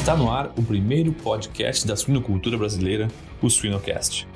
[0.00, 3.06] Está no ar o primeiro podcast da suinocultura brasileira,
[3.42, 4.26] o Suinocast.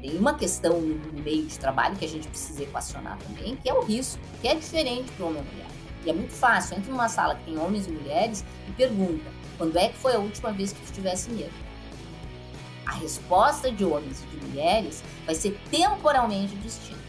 [0.00, 3.74] Tem uma questão no meio de trabalho que a gente precisa equacionar também, que é
[3.74, 5.66] o risco, que é diferente para o homem e mulher.
[6.06, 9.24] E é muito fácil, entra numa sala que tem homens e mulheres e pergunta,
[9.58, 11.52] quando é que foi a última vez que tu tivesse medo?
[12.86, 17.00] A resposta de homens e de mulheres vai ser temporalmente distinta.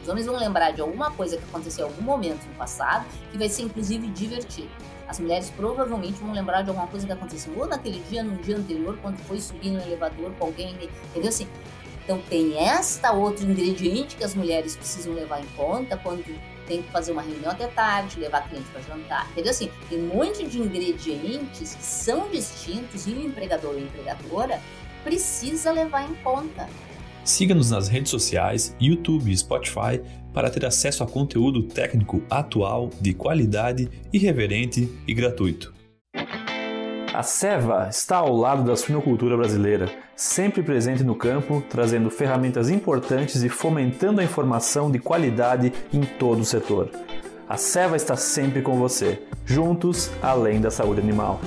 [0.00, 3.36] Os homens vão lembrar de alguma coisa que aconteceu em algum momento no passado, que
[3.36, 4.70] vai ser inclusive divertido.
[5.06, 8.56] As mulheres provavelmente vão lembrar de alguma coisa que aconteceu ou naquele dia, no dia
[8.56, 10.74] anterior, quando foi subir no elevador com alguém,
[11.10, 11.46] entendeu assim?
[12.04, 16.24] Então tem esta outro ingrediente que as mulheres precisam levar em conta quando
[16.66, 19.70] tem que fazer uma reunião até tarde, levar cliente para jantar, entendeu assim?
[19.88, 24.60] Tem um monte de ingredientes que são distintos e o empregador ou empregadora
[25.02, 26.68] precisa levar em conta.
[27.24, 29.98] Siga-nos nas redes sociais, YouTube e Spotify
[30.32, 35.72] para ter acesso a conteúdo técnico atual, de qualidade, irreverente e gratuito.
[37.14, 43.42] A Seva está ao lado da suinocultura brasileira, sempre presente no campo, trazendo ferramentas importantes
[43.42, 46.90] e fomentando a informação de qualidade em todo o setor.
[47.48, 51.40] A Seva está sempre com você, juntos além da saúde animal.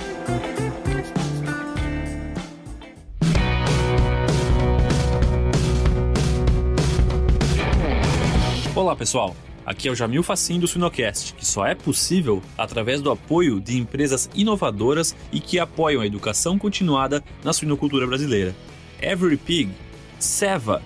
[8.88, 9.36] Olá pessoal,
[9.66, 13.78] aqui é o Jamil Facim do Suinocast, que só é possível através do apoio de
[13.78, 18.56] empresas inovadoras e que apoiam a educação continuada na suinocultura brasileira.
[19.02, 19.74] Every Pig,
[20.18, 20.82] Seva,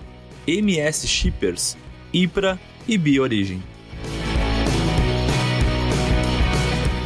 [0.48, 1.78] MS Shippers,
[2.12, 3.62] IPRA e BioOrigem.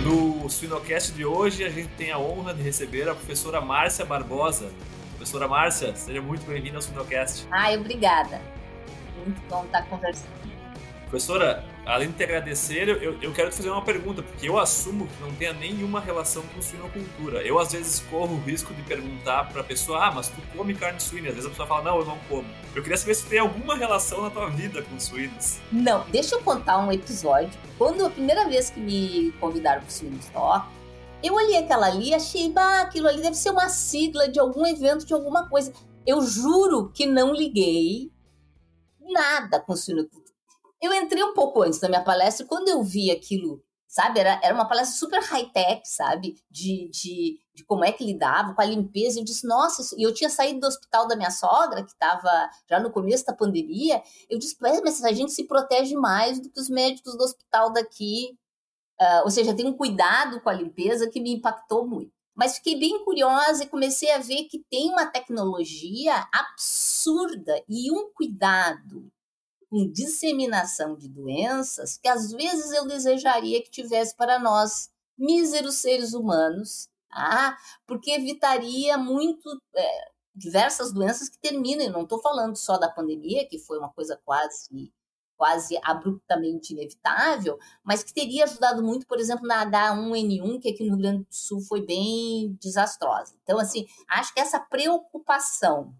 [0.01, 4.71] No Suinocast de hoje a gente tem a honra de receber a professora Márcia Barbosa.
[5.17, 7.45] Professora Márcia, seja muito bem-vinda ao Suinocast.
[7.51, 8.39] Ai, obrigada.
[9.25, 10.54] Muito bom estar conversando
[11.09, 15.07] Professora, além de te agradecer, eu, eu quero te fazer uma pergunta, porque eu assumo
[15.07, 17.43] que não tenha nenhuma relação com suinocultura.
[17.43, 20.73] Eu, às vezes, corro o risco de perguntar para a pessoa, ah, mas tu come
[20.73, 21.29] carne suína?
[21.29, 22.47] Às vezes a pessoa fala, não, eu não como.
[22.73, 25.59] Eu queria saber se tem alguma relação na tua vida com suínos.
[25.71, 27.51] Não, deixa eu contar um episódio.
[27.77, 30.67] Quando a primeira vez que me convidaram para o Suíno Stock,
[31.23, 34.65] eu olhei aquela ali e achei, bah, aquilo ali deve ser uma sigla de algum
[34.65, 35.71] evento, de alguma coisa.
[36.05, 38.11] Eu juro que não liguei
[38.99, 40.24] nada com suinocultura
[40.85, 44.53] eu entrei um pouco antes da minha palestra, quando eu vi aquilo, sabe, era, era
[44.53, 49.19] uma palestra super high-tech, sabe, de, de, de como é que lidava com a limpeza,
[49.19, 52.79] eu disse, nossa, e eu tinha saído do hospital da minha sogra, que estava já
[52.79, 56.69] no começo da pandemia, eu disse, mas a gente se protege mais do que os
[56.69, 58.37] médicos do hospital daqui,
[58.99, 62.11] uh, ou seja, tem um cuidado com a limpeza que me impactou muito.
[62.35, 68.11] Mas fiquei bem curiosa e comecei a ver que tem uma tecnologia absurda e um
[68.13, 69.09] cuidado
[69.75, 76.13] com disseminação de doenças que às vezes eu desejaria que tivesse para nós, míseros seres
[76.13, 81.91] humanos, ah, porque evitaria muito é, diversas doenças que terminam.
[81.91, 84.93] Não estou falando só da pandemia, que foi uma coisa quase
[85.35, 90.91] quase abruptamente inevitável, mas que teria ajudado muito, por exemplo, na H1N1, que aqui no
[90.91, 93.35] Rio Grande do Sul foi bem desastrosa.
[93.43, 95.93] Então, assim, acho que essa preocupação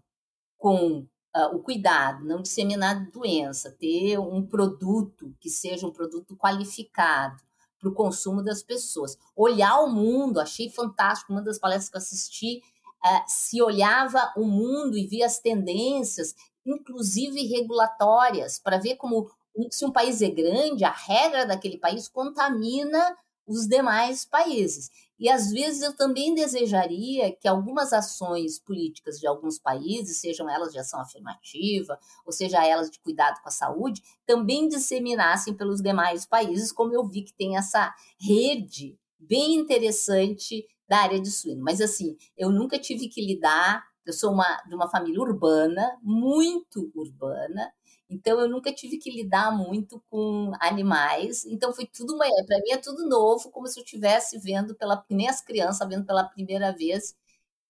[0.56, 7.36] com uh, o cuidado, não disseminar doença, ter um produto que seja um produto qualificado
[7.78, 9.18] para o consumo das pessoas.
[9.36, 12.62] Olhar o mundo, achei fantástico, uma das palestras que eu assisti,
[13.04, 19.30] uh, se olhava o mundo e via as tendências, inclusive regulatórias, para ver como
[19.70, 24.90] se um país é grande, a regra daquele país contamina os demais países.
[25.18, 30.72] E às vezes eu também desejaria que algumas ações políticas de alguns países, sejam elas
[30.72, 36.26] de ação afirmativa, ou seja elas de cuidado com a saúde, também disseminassem pelos demais
[36.26, 41.62] países, como eu vi que tem essa rede bem interessante da área de suíno.
[41.62, 46.90] Mas assim, eu nunca tive que lidar, eu sou uma, de uma família urbana, muito
[46.94, 47.72] urbana,
[48.08, 51.44] então eu nunca tive que lidar muito com animais.
[51.46, 55.28] Então foi tudo para mim é tudo novo, como se eu estivesse vendo pela nem
[55.28, 57.14] as crianças vendo pela primeira vez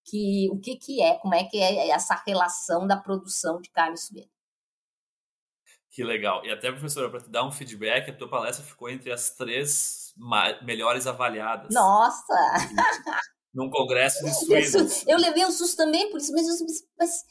[0.04, 3.96] que o que que é, como é que é essa relação da produção de carne
[3.96, 4.28] suína.
[5.90, 6.44] Que legal.
[6.44, 10.14] E até, professora, para te dar um feedback, a tua palestra ficou entre as três
[10.62, 11.74] melhores avaliadas.
[11.74, 12.34] Nossa!
[13.54, 15.06] Num congresso de suínos.
[15.06, 16.46] Eu levei um susto também por isso, mas,
[16.98, 17.24] mas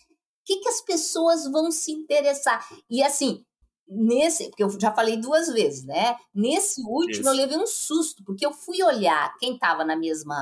[0.46, 2.68] que, que as pessoas vão se interessar?
[2.90, 3.44] E assim,
[3.88, 6.16] nesse, porque eu já falei duas vezes, né?
[6.34, 7.30] Nesse último Isso.
[7.30, 10.36] eu levei um susto, porque eu fui olhar quem estava na mesma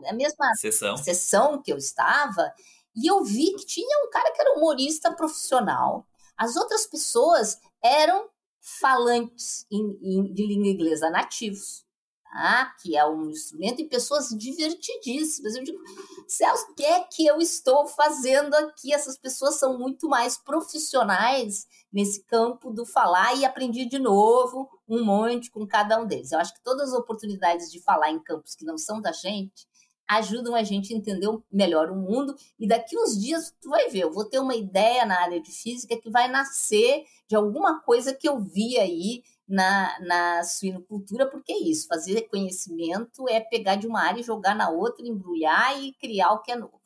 [0.00, 0.96] na mesma sessão.
[0.96, 2.52] sessão que eu estava,
[2.94, 6.06] e eu vi que tinha um cara que era humorista profissional.
[6.36, 8.28] As outras pessoas eram
[8.60, 11.84] falantes em, em, de língua inglesa nativos.
[12.32, 12.74] Tá?
[12.80, 15.54] que é um instrumento, e pessoas divertidíssimas.
[15.54, 15.78] Eu digo,
[16.26, 18.92] Celso, o que é que eu estou fazendo aqui?
[18.92, 25.04] Essas pessoas são muito mais profissionais nesse campo do falar e aprendi de novo um
[25.04, 26.32] monte com cada um deles.
[26.32, 29.70] Eu acho que todas as oportunidades de falar em campos que não são da gente
[30.08, 34.00] ajudam a gente a entender melhor o mundo e daqui uns dias tu vai ver,
[34.00, 38.12] eu vou ter uma ideia na área de física que vai nascer de alguma coisa
[38.12, 43.86] que eu vi aí na, na suinocultura, porque é isso, fazer conhecimento é pegar de
[43.86, 46.80] uma área e jogar na outra, embrulhar e criar o que é novo.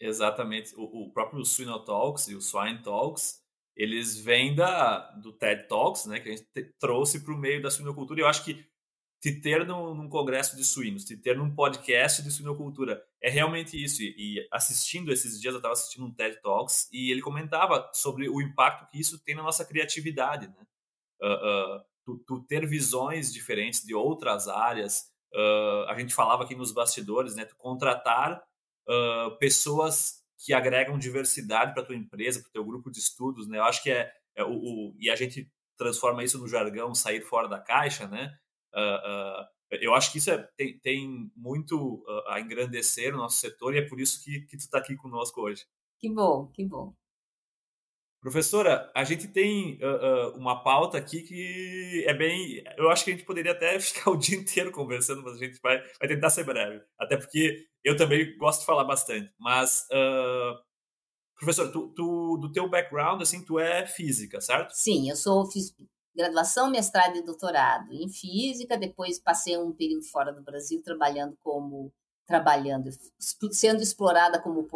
[0.00, 0.74] Exatamente.
[0.76, 3.42] O, o próprio Suino Talks e o Swine Talks,
[3.76, 6.48] eles vêm da, do TED Talks, né, que a gente
[6.78, 8.20] trouxe para o meio da suinocultura.
[8.20, 8.64] E eu acho que
[9.20, 13.82] te ter num, num, congresso de suínos, te ter num podcast de suinocultura, é realmente
[13.82, 14.02] isso.
[14.02, 18.30] E, e assistindo esses dias, eu estava assistindo um TED Talks e ele comentava sobre
[18.30, 20.66] o impacto que isso tem na nossa criatividade, né?
[21.22, 25.10] Uh, tu, tu, ter visões diferentes de outras áreas.
[25.32, 27.44] Uh, a gente falava aqui nos bastidores, né?
[27.44, 28.42] Tu contratar
[29.38, 33.58] pessoas que agregam diversidade para tua empresa, para teu grupo de estudos, né?
[33.58, 37.20] Eu acho que é, é o, o, e a gente transforma isso no jargão sair
[37.20, 38.36] fora da caixa, né?
[39.70, 43.88] Eu acho que isso é, tem, tem, muito a engrandecer o nosso setor e é
[43.88, 45.64] por isso que, que tu está aqui conosco hoje.
[46.00, 46.92] Que bom, que bom.
[48.20, 52.62] Professora, a gente tem uh, uh, uma pauta aqui que é bem.
[52.76, 55.58] Eu acho que a gente poderia até ficar o dia inteiro conversando, mas a gente
[55.62, 56.84] vai, vai tentar ser breve.
[56.98, 59.32] Até porque eu também gosto de falar bastante.
[59.38, 60.58] Mas, uh,
[61.34, 64.72] professor, tu, tu, do teu background, assim, tu é física, certo?
[64.74, 65.74] Sim, eu sou fiz
[66.14, 68.76] graduação, mestrado e doutorado em física.
[68.76, 71.90] Depois passei um período fora do Brasil trabalhando como
[72.26, 72.88] trabalhando,
[73.50, 74.68] sendo explorada como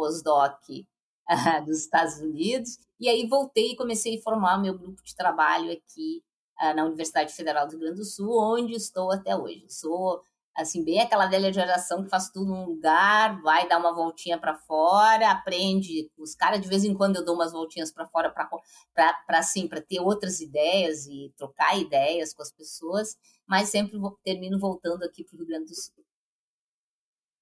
[1.65, 2.77] dos Estados Unidos.
[2.99, 6.23] E aí voltei e comecei a formar meu grupo de trabalho aqui
[6.61, 9.65] uh, na Universidade Federal do Rio Grande do Sul, onde estou até hoje.
[9.69, 10.21] Sou
[10.55, 14.55] assim bem aquela velha geração que faz tudo num lugar, vai dar uma voltinha para
[14.55, 18.49] fora, aprende os caras de vez em quando eu dou umas voltinhas para fora para
[18.93, 24.57] para assim, para ter outras ideias e trocar ideias com as pessoas, mas sempre termino
[24.57, 26.04] voltando aqui para o Rio Grande do Sul.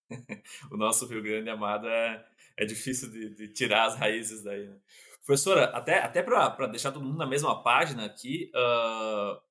[0.72, 2.26] o nosso Rio Grande amado é,
[2.58, 4.68] é difícil de, de tirar as raízes daí.
[4.68, 4.78] Né?
[5.26, 9.42] Professora, até, até para deixar todo mundo na mesma página aqui, uh,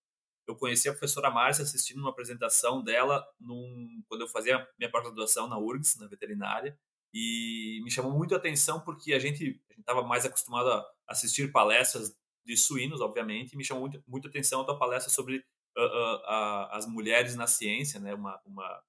[0.46, 5.48] eu conheci a professora Márcia assistindo uma apresentação dela num, quando eu fazia minha pós-graduação
[5.48, 6.78] na URGS, na veterinária,
[7.14, 12.14] e me chamou muito a atenção porque a gente estava mais acostumado a assistir palestras
[12.44, 15.38] de suínos, obviamente, e me chamou muito, muito a atenção a tua palestra sobre
[15.76, 18.14] uh, uh, as mulheres na ciência, né?
[18.14, 18.82] uma, uma,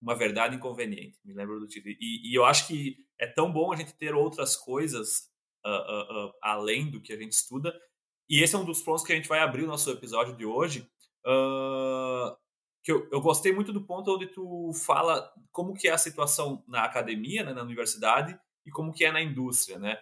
[0.00, 1.94] uma verdade inconveniente, me lembro do título.
[2.00, 5.28] E, e, eu acho que é tão bom a gente ter outras coisas
[5.64, 7.74] uh, uh, além do que a gente estuda.
[8.28, 10.44] E esse é um dos pontos que a gente vai abrir o nosso episódio de
[10.44, 10.88] hoje.
[12.84, 16.64] que eu, eu, gostei muito do ponto onde tu fala como que é a situação
[16.68, 19.98] na academia, né, na universidade, e como que é na indústria, né?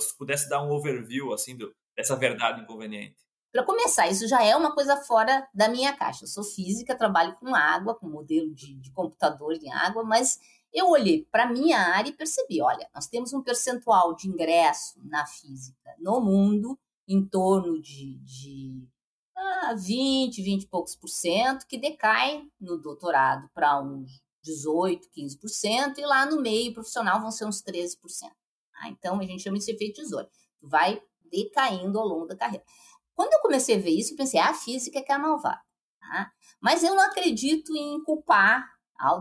[0.00, 3.16] se pudesse dar um overview assim do, dessa verdade inconveniente.
[3.52, 6.24] Para começar, isso já é uma coisa fora da minha caixa.
[6.24, 10.40] Eu sou física, trabalho com água, com modelo de, de computador em água, mas
[10.72, 15.26] eu olhei para minha área e percebi, olha, nós temos um percentual de ingresso na
[15.26, 18.88] física no mundo em torno de, de
[19.36, 25.98] ah, 20, 20 e poucos por cento, que decai no doutorado para uns 18, 15%,
[25.98, 27.96] e lá no meio profissional vão ser uns 13%.
[28.76, 30.28] Ah, então, a gente chama isso de efeito tesouro.
[30.60, 32.64] Vai decaindo ao longo da carreira.
[33.14, 35.60] Quando eu comecei a ver isso, eu pensei, ah, a física que é malvada.
[36.00, 36.30] Tá?
[36.60, 38.66] Mas eu não acredito em culpar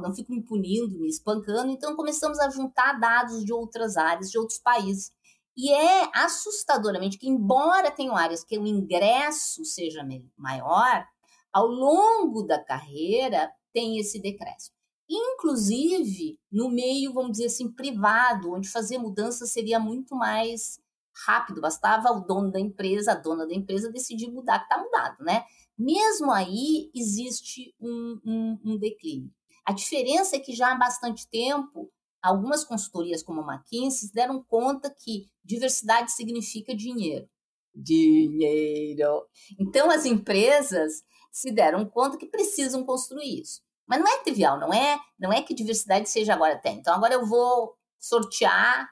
[0.01, 1.71] não fico me punindo, me espancando.
[1.71, 5.11] Então começamos a juntar dados de outras áreas, de outros países.
[5.57, 10.07] E é assustadoramente que, embora tenham áreas que o ingresso seja
[10.37, 11.05] maior,
[11.51, 14.75] ao longo da carreira tem esse decréscimo.
[15.09, 20.79] Inclusive no meio, vamos dizer assim, privado, onde fazer mudança seria muito mais
[21.25, 25.23] rápido, bastava o dono da empresa, a dona da empresa decidir mudar, que está mudado,
[25.23, 25.43] né?
[25.77, 29.31] Mesmo aí existe um, um, um declínio.
[29.65, 31.91] A diferença é que já há bastante tempo,
[32.21, 37.27] algumas consultorias como a McKinsey deram conta que diversidade significa dinheiro.
[37.73, 39.25] Dinheiro.
[39.59, 43.61] Então as empresas se deram conta que precisam construir isso.
[43.87, 46.71] Mas não é trivial, não é, não é que diversidade seja agora até.
[46.71, 48.89] Então agora eu vou sortear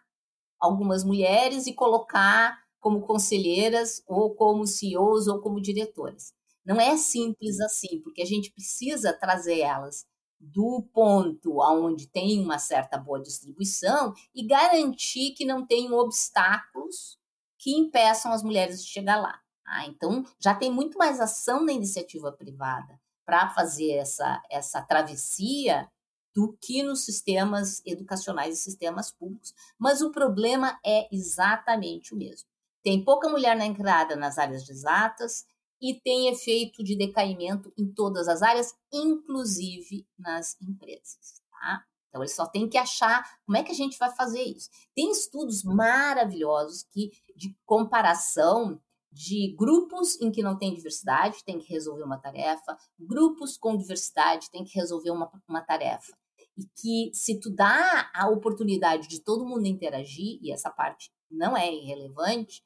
[0.60, 6.34] algumas mulheres e colocar como conselheiras ou como CEOs ou como diretoras.
[6.66, 10.06] Não é simples assim, porque a gente precisa trazer elas
[10.40, 17.18] do ponto aonde tem uma certa boa distribuição e garantir que não tenham obstáculos
[17.58, 19.40] que impeçam as mulheres de chegar lá.
[19.68, 25.88] Ah, então, já tem muito mais ação na iniciativa privada para fazer essa, essa travessia
[26.34, 29.54] do que nos sistemas educacionais e sistemas públicos.
[29.78, 32.48] Mas o problema é exatamente o mesmo.
[32.84, 35.46] Tem pouca mulher na entrada nas áreas exatas
[35.82, 41.42] e tem efeito de decaimento em todas as áreas, inclusive nas empresas.
[41.52, 41.84] Tá?
[42.10, 44.70] Então, ele só tem que achar como é que a gente vai fazer isso.
[44.96, 51.72] Tem estudos maravilhosos que de comparação de grupos em que não tem diversidade, tem que
[51.72, 56.14] resolver uma tarefa, grupos com diversidade, tem que resolver uma, uma tarefa.
[56.58, 61.58] E que se tu dá a oportunidade de todo mundo interagir, e essa parte não
[61.58, 62.62] é irrelevante,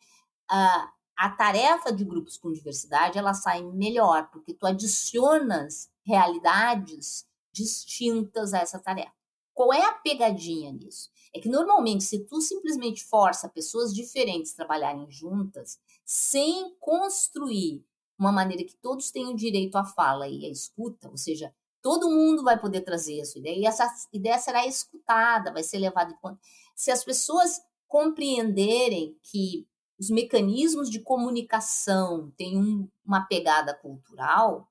[0.50, 8.54] a, a tarefa de grupos com diversidade, ela sai melhor, porque tu adicionas realidades distintas
[8.54, 9.14] a essa tarefa.
[9.54, 11.10] Qual é a pegadinha nisso?
[11.36, 17.84] É que normalmente, se tu simplesmente força pessoas diferentes trabalharem juntas, sem construir
[18.18, 22.44] uma maneira que todos tenham direito à fala e à escuta, ou seja, todo mundo
[22.44, 26.18] vai poder trazer a sua ideia e essa ideia será escutada, vai ser levada em
[26.18, 26.40] conta.
[26.76, 29.68] Se as pessoas compreenderem que
[30.00, 34.68] os mecanismos de comunicação têm um, uma pegada cultural,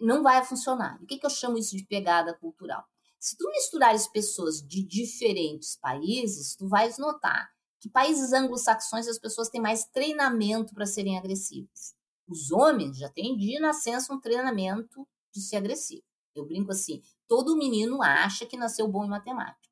[0.00, 0.98] não vai funcionar.
[1.02, 2.84] O que, que eu chamo isso de pegada cultural?
[3.18, 9.48] Se tu misturares pessoas de diferentes países, tu vais notar que países anglo-saxões as pessoas
[9.48, 11.94] têm mais treinamento para serem agressivas.
[12.28, 16.02] Os homens já têm de nascença um treinamento de ser agressivo.
[16.34, 19.68] Eu brinco assim, todo menino acha que nasceu bom em matemática.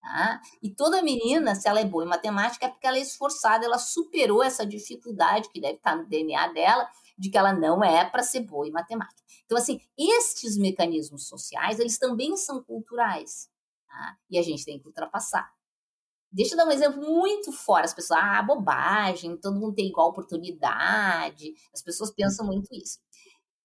[0.00, 0.40] Tá?
[0.62, 3.78] E toda menina, se ela é boa em matemática, é porque ela é esforçada, ela
[3.78, 8.22] superou essa dificuldade que deve estar no DNA dela, de que ela não é para
[8.22, 9.22] ser boa em matemática.
[9.44, 13.48] Então, assim, estes mecanismos sociais, eles também são culturais.
[13.86, 14.16] Tá?
[14.30, 15.52] E a gente tem que ultrapassar.
[16.30, 17.84] Deixa eu dar um exemplo muito fora.
[17.84, 21.54] As pessoas, ah, bobagem, todo mundo tem igual oportunidade.
[21.72, 22.98] As pessoas pensam muito isso.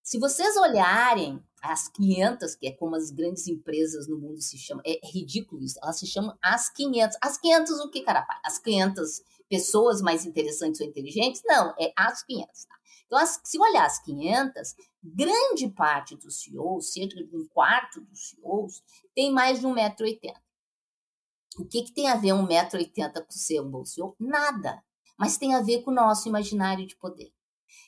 [0.03, 4.83] Se vocês olharem as 500, que é como as grandes empresas no mundo se chamam,
[4.85, 7.17] é ridículo isso, elas se chamam as 500.
[7.21, 8.39] As 500 o que, carapá?
[8.45, 11.41] As 500 pessoas mais interessantes ou inteligentes?
[11.45, 12.65] Não, é as 500.
[12.65, 12.75] Tá?
[13.09, 18.29] Então, as, se olhar as 500, grande parte dos CEOs, cerca de um quarto dos
[18.29, 18.83] CEOs,
[19.15, 20.35] tem mais de 1,80m.
[21.57, 24.15] O que, que tem a ver 1,80m com ser um bom CEO?
[24.19, 24.83] Nada.
[25.17, 27.33] Mas tem a ver com o nosso imaginário de poder.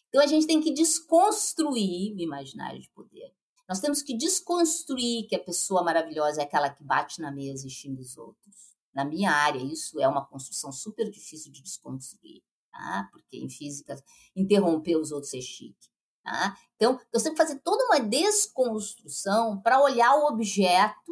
[0.10, 3.32] Então, a gente tem que desconstruir o imaginário de poder.
[3.70, 7.70] Nós temos que desconstruir que a pessoa maravilhosa é aquela que bate na mesa e
[7.70, 8.76] xinga os outros.
[8.92, 13.10] Na minha área, isso é uma construção super difícil de desconstruir tá?
[13.12, 13.96] porque em física
[14.36, 15.92] interromper os outros é chique.
[16.24, 16.56] Tá?
[16.76, 21.12] Então, você tem que fazer toda uma desconstrução para olhar o objeto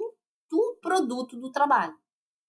[0.50, 1.96] do produto do trabalho.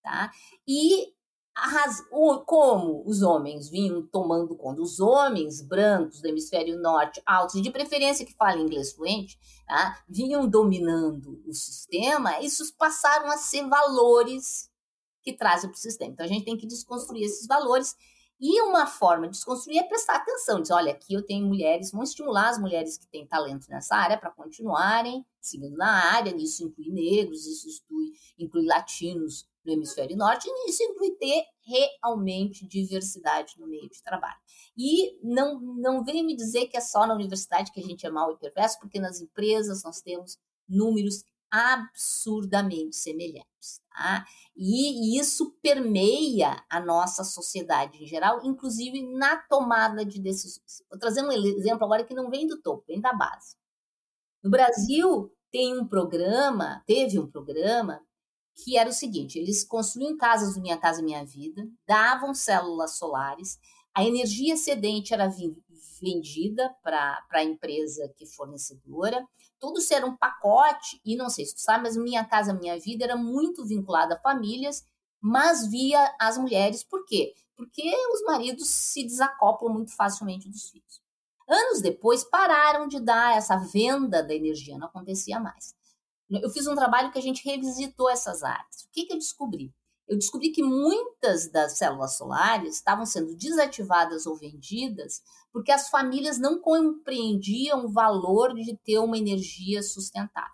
[0.03, 0.31] Tá?
[0.67, 1.13] E
[1.57, 2.03] raz...
[2.47, 8.27] como os homens vinham tomando conta, os homens brancos do hemisfério norte, altos, de preferência
[8.27, 10.03] que falem inglês fluente, tá?
[10.09, 14.71] vinham dominando o sistema, isso passaram a ser valores
[15.23, 16.13] que trazem para o sistema.
[16.13, 17.95] Então, a gente tem que desconstruir esses valores
[18.41, 22.11] e uma forma de desconstruir é prestar atenção, dizer, olha, aqui eu tenho mulheres, vamos
[22.11, 26.91] estimular as mulheres que têm talento nessa área para continuarem seguindo na área, isso inclui
[26.91, 33.67] negros, isso inclui, inclui latinos no hemisfério norte, e isso inclui ter realmente diversidade no
[33.67, 34.39] meio de trabalho.
[34.77, 38.11] E não, não vem me dizer que é só na universidade que a gente é
[38.11, 43.81] mal e perverso, porque nas empresas nós temos números absurdamente semelhantes.
[43.91, 44.25] Tá?
[44.57, 50.83] E, isso permeia a nossa sociedade em geral, inclusive na tomada de decisões.
[50.89, 53.57] Vou trazer um exemplo agora que não vem do topo, vem da base.
[54.43, 58.01] No Brasil, tem um programa, teve um programa
[58.65, 63.59] que era o seguinte: eles construíam casas do Minha Casa Minha Vida, davam células solares,
[63.95, 65.29] a energia excedente era
[66.01, 69.27] vendida para a empresa que fornecedora,
[69.59, 72.79] tudo isso era um pacote, e não sei se tu sabe, mas Minha Casa Minha
[72.79, 74.83] Vida era muito vinculada a famílias,
[75.21, 77.35] mas via as mulheres, por quê?
[77.55, 77.83] Porque
[78.15, 81.01] os maridos se desacoplam muito facilmente dos filhos.
[81.47, 85.75] Anos depois, pararam de dar essa venda da energia, não acontecia mais.
[86.31, 88.85] Eu fiz um trabalho que a gente revisitou essas áreas.
[88.85, 89.75] O que, que eu descobri?
[90.07, 96.39] Eu descobri que muitas das células solares estavam sendo desativadas ou vendidas porque as famílias
[96.39, 100.51] não compreendiam o valor de ter uma energia sustentável.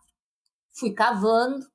[0.73, 1.67] Fui cavando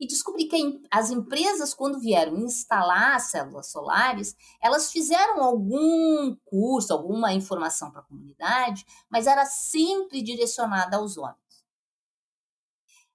[0.00, 7.32] e descobri que as empresas, quando vieram instalar células solares, elas fizeram algum curso, alguma
[7.32, 11.38] informação para a comunidade, mas era sempre direcionada aos homens.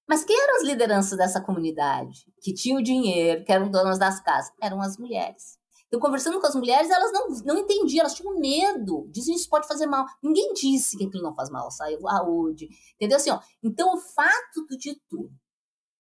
[0.06, 2.26] Mas quem eram as lideranças dessa comunidade?
[2.42, 4.52] Que tinham dinheiro, que eram donas das casas?
[4.62, 5.58] Eram as mulheres.
[5.94, 9.08] Então, conversando com as mulheres, elas não, não entendiam, elas tinham medo.
[9.12, 10.08] Dizem isso pode fazer mal.
[10.24, 12.68] Ninguém disse que aquilo não faz mal à saúde.
[12.96, 13.18] Entendeu?
[13.18, 15.32] Assim, ó, então, o fato de tu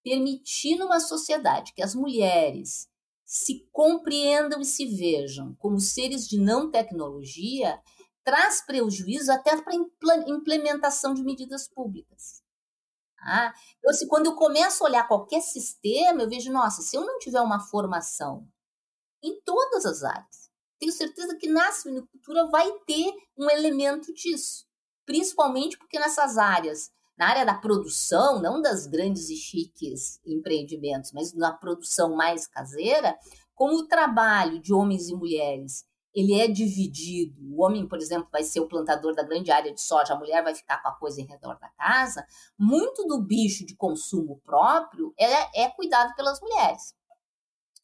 [0.03, 2.89] permitir numa sociedade que as mulheres
[3.23, 7.79] se compreendam e se vejam como seres de não tecnologia,
[8.23, 12.41] traz prejuízo até para a implementação de medidas públicas.
[13.19, 17.05] Ah, então, assim, quando eu começo a olhar qualquer sistema, eu vejo, nossa, se eu
[17.05, 18.51] não tiver uma formação
[19.23, 24.65] em todas as áreas, tenho certeza que na suinocultura vai ter um elemento disso.
[25.05, 31.33] Principalmente porque nessas áreas, na área da produção, não das grandes e chiques empreendimentos, mas
[31.33, 33.17] na produção mais caseira,
[33.55, 37.41] como o trabalho de homens e mulheres ele é dividido.
[37.51, 40.43] O homem, por exemplo, vai ser o plantador da grande área de soja, a mulher
[40.43, 42.25] vai ficar com a coisa em redor da casa.
[42.57, 46.93] Muito do bicho de consumo próprio é, é cuidado pelas mulheres.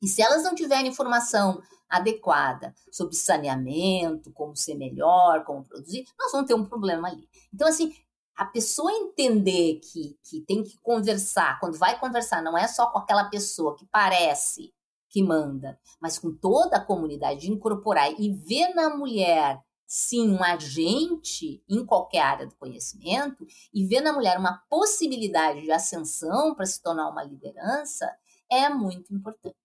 [0.01, 6.31] E se elas não tiverem informação adequada sobre saneamento, como ser melhor, como produzir, nós
[6.31, 7.27] vamos ter um problema ali.
[7.53, 7.93] Então, assim,
[8.39, 12.99] a pessoa entender que, que tem que conversar, quando vai conversar, não é só com
[12.99, 14.73] aquela pessoa que parece
[15.09, 20.41] que manda, mas com toda a comunidade, de incorporar e ver na mulher, sim, um
[20.41, 26.65] agente em qualquer área do conhecimento, e ver na mulher uma possibilidade de ascensão para
[26.65, 28.09] se tornar uma liderança,
[28.49, 29.58] é muito importante.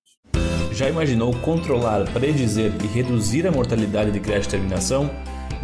[0.75, 5.09] Já imaginou controlar, predizer e reduzir a mortalidade de creche terminação?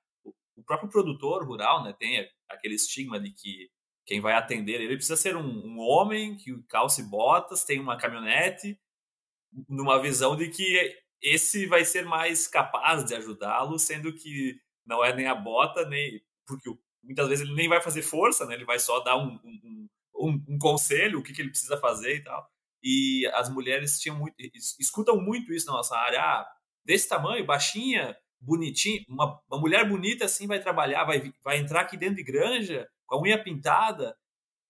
[0.59, 1.93] o, próprio produtor rural, né?
[1.97, 3.69] Tem aquele estigma de que
[4.05, 8.79] quem vai atender ele precisa ser um, um homem que calce botas, tem uma caminhonete
[9.67, 15.13] numa visão de que esse vai ser mais capaz de ajudá-lo, sendo que não é
[15.13, 16.21] nem a bota, nem.
[16.45, 16.69] Porque
[17.03, 18.55] muitas vezes ele nem vai fazer força, né?
[18.55, 22.17] Ele vai só dar um, um, um, um conselho, o que, que ele precisa fazer
[22.17, 22.49] e tal.
[22.81, 24.35] E as mulheres tinham muito,
[24.79, 26.19] escutam muito isso na nossa área.
[26.21, 26.47] Ah,
[26.85, 31.97] desse tamanho, baixinha, bonitinha, uma, uma mulher bonita assim vai trabalhar, vai, vai entrar aqui
[31.97, 34.15] dentro de granja com a unha pintada,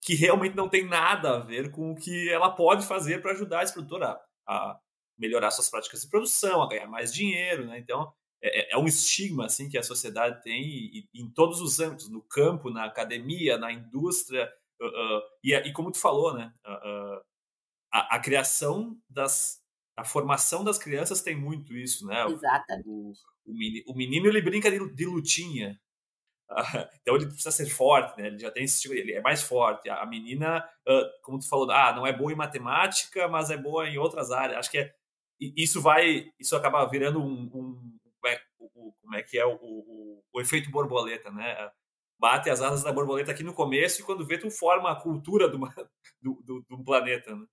[0.02, 3.60] que realmente não tem nada a ver com o que ela pode fazer para ajudar
[3.60, 4.80] a estrutura a
[5.18, 7.78] melhorar suas práticas de produção, a ganhar mais dinheiro, né?
[7.78, 11.60] Então, é, é, é um estigma assim que a sociedade tem e, e, em todos
[11.60, 14.50] os âmbitos, no campo, na academia, na indústria
[14.82, 16.54] uh, uh, e, e, como tu falou, né?
[16.66, 17.22] Uh,
[17.92, 19.60] a, a, criação das
[19.98, 22.26] a formação das crianças tem muito isso, né?
[22.26, 23.20] Exatamente.
[23.50, 25.80] O, o, menino, ele brinca de, de lutinha,
[27.02, 28.28] então ele precisa ser forte, né?
[28.28, 29.90] Ele já tem esse ele é mais forte.
[29.90, 30.68] A menina,
[31.24, 34.60] como tu falou, ah, não é boa em matemática, mas é boa em outras áreas.
[34.60, 34.94] Acho que é,
[35.40, 38.00] isso vai, isso acaba virando um, um
[39.10, 41.72] como é que é o, o, o, efeito borboleta, né?
[42.20, 45.50] Bate as asas da borboleta aqui no começo e quando vê tu forma a cultura
[46.22, 47.46] do, do planeta, né?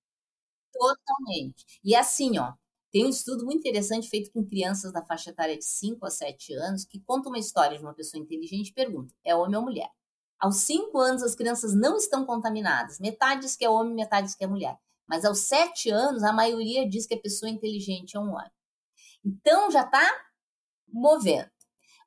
[0.70, 1.80] Totalmente.
[1.82, 2.52] E assim, ó,
[2.92, 6.55] tem um estudo muito interessante feito com crianças da faixa etária de 5 a 7
[6.55, 9.90] anos que conta uma história de uma pessoa inteligente e pergunta: é homem ou mulher?
[10.38, 13.01] Aos 5 anos, as crianças não estão contaminadas.
[13.01, 14.79] Metade diz que é homem, metade diz que é mulher.
[15.09, 18.51] Mas aos 7 anos, a maioria diz que a pessoa inteligente é um homem.
[19.25, 20.05] Então, já está
[20.88, 21.51] movendo.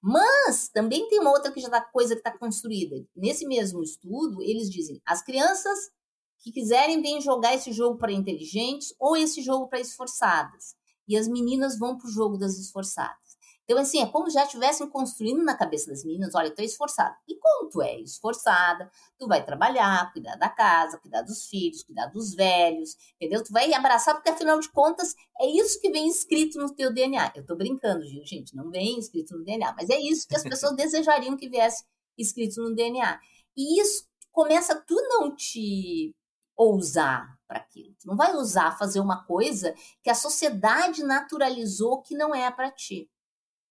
[0.01, 2.95] Mas também tem uma outra que já tá, coisa que está construída.
[3.15, 5.91] Nesse mesmo estudo, eles dizem: as crianças
[6.39, 10.75] que quiserem vêm jogar esse jogo para inteligentes ou esse jogo para esforçadas.
[11.07, 13.29] E as meninas vão para o jogo das esforçadas.
[13.69, 17.15] Então, assim, é como já estivessem construindo na cabeça das meninas, olha, tu é esforçada.
[17.27, 22.07] E como tu é esforçada, tu vai trabalhar, cuidar da casa, cuidar dos filhos, cuidar
[22.07, 23.43] dos velhos, entendeu?
[23.43, 27.33] Tu vai abraçar, porque afinal de contas, é isso que vem escrito no teu DNA.
[27.35, 28.55] Eu tô brincando, viu, gente?
[28.55, 31.85] Não vem escrito no DNA, mas é isso que as pessoas desejariam que viesse
[32.17, 33.19] escrito no DNA.
[33.55, 36.15] E isso começa tu não te
[36.59, 37.95] ousar para aquilo.
[37.97, 42.69] Tu não vai usar fazer uma coisa que a sociedade naturalizou que não é para
[42.69, 43.09] ti.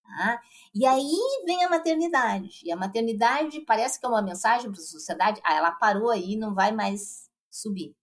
[0.03, 0.41] Tá?
[0.75, 2.61] E aí vem a maternidade.
[2.65, 5.41] E a maternidade parece que é uma mensagem para a sociedade.
[5.45, 7.95] Ah, ela parou aí, não vai mais subir.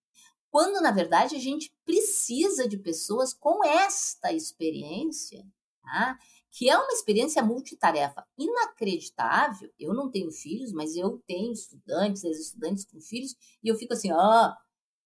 [0.51, 5.43] Quando, na verdade, a gente precisa de pessoas com esta experiência,
[5.81, 6.17] tá?
[6.51, 9.69] que é uma experiência multitarefa inacreditável.
[9.77, 14.09] Eu não tenho filhos, mas eu tenho estudantes, estudantes com filhos, e eu fico assim,
[14.11, 14.55] ah,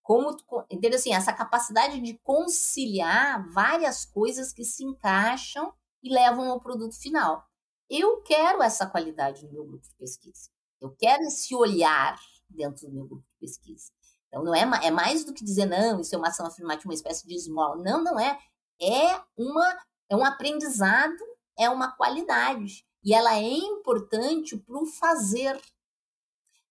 [0.09, 0.35] como,
[0.71, 0.97] entendeu?
[0.97, 7.45] Assim, essa capacidade de conciliar várias coisas que se encaixam e levam ao produto final.
[7.87, 10.49] Eu quero essa qualidade no meu grupo de pesquisa.
[10.81, 12.19] Eu quero esse olhar
[12.49, 13.91] dentro do meu grupo de pesquisa.
[14.27, 16.95] Então, não é, é mais do que dizer, não, isso é uma ação afirmativa, uma
[16.95, 17.75] espécie de esmola.
[17.75, 18.39] Não, não é.
[18.81, 21.23] É, uma, é um aprendizado,
[21.55, 22.83] é uma qualidade.
[23.03, 25.61] E ela é importante para o fazer.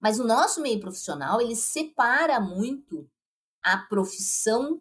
[0.01, 3.09] Mas o nosso meio profissional, ele separa muito
[3.73, 4.81] a profissão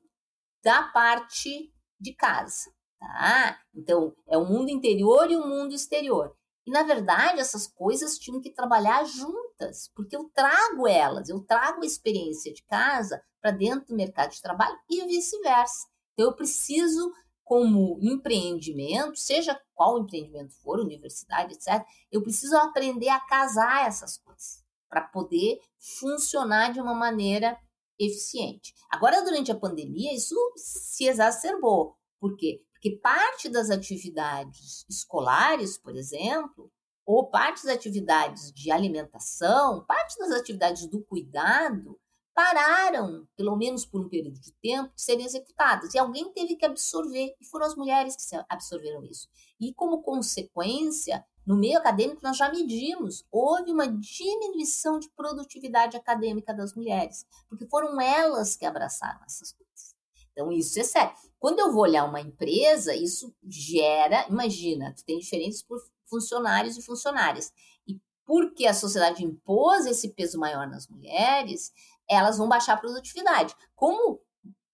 [0.63, 2.71] da parte de casa.
[2.99, 3.59] Tá?
[3.75, 6.35] Então, é o mundo interior e o mundo exterior.
[6.65, 11.83] E, na verdade, essas coisas tinham que trabalhar juntas, porque eu trago elas, eu trago
[11.83, 15.87] a experiência de casa para dentro do mercado de trabalho e vice-versa.
[16.13, 23.19] Então, eu preciso, como empreendimento, seja qual empreendimento for, universidade, etc., eu preciso aprender a
[23.19, 25.59] casar essas coisas para poder
[25.99, 27.57] funcionar de uma maneira
[27.99, 28.73] eficiente.
[28.89, 31.95] Agora, durante a pandemia, isso se exacerbou.
[32.19, 32.61] Por quê?
[32.71, 36.71] Porque parte das atividades escolares, por exemplo,
[37.05, 41.99] ou parte das atividades de alimentação, parte das atividades do cuidado,
[42.37, 45.95] pararam, pelo menos por um período de tempo, de serem executadas.
[45.95, 49.27] E alguém teve que absorver, e foram as mulheres que absorveram isso.
[49.59, 56.53] E, como consequência, no meio acadêmico, nós já medimos, houve uma diminuição de produtividade acadêmica
[56.53, 59.95] das mulheres, porque foram elas que abraçaram essas coisas.
[60.33, 61.15] Então, isso é sério.
[61.39, 65.65] Quando eu vou olhar uma empresa, isso gera, imagina, tu tem diferentes
[66.05, 67.53] funcionários e funcionárias.
[67.87, 71.71] E porque a sociedade impôs esse peso maior nas mulheres,
[72.09, 73.55] elas vão baixar a produtividade.
[73.73, 74.19] Como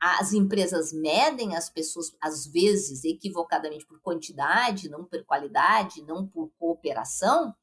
[0.05, 6.51] as empresas medem as pessoas, às vezes, equivocadamente por quantidade, não por qualidade, não por
[6.59, 7.55] cooperação,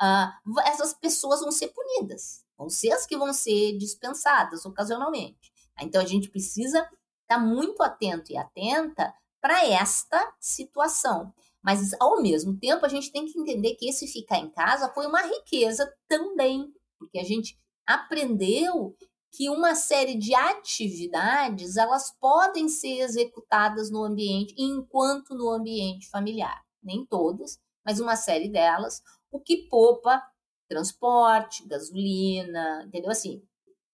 [0.00, 2.46] uh, essas pessoas vão ser punidas.
[2.56, 5.52] Vão ser as que vão ser dispensadas ocasionalmente.
[5.82, 6.94] Então, a gente precisa estar
[7.26, 11.30] tá muito atento e atenta para esta situação.
[11.62, 15.06] Mas, ao mesmo tempo, a gente tem que entender que esse ficar em casa foi
[15.06, 18.96] uma riqueza também, porque a gente aprendeu
[19.32, 26.62] que uma série de atividades elas podem ser executadas no ambiente enquanto no ambiente familiar.
[26.82, 30.22] Nem todas, mas uma série delas, o que poupa
[30.68, 33.10] transporte, gasolina, entendeu?
[33.10, 33.42] Assim,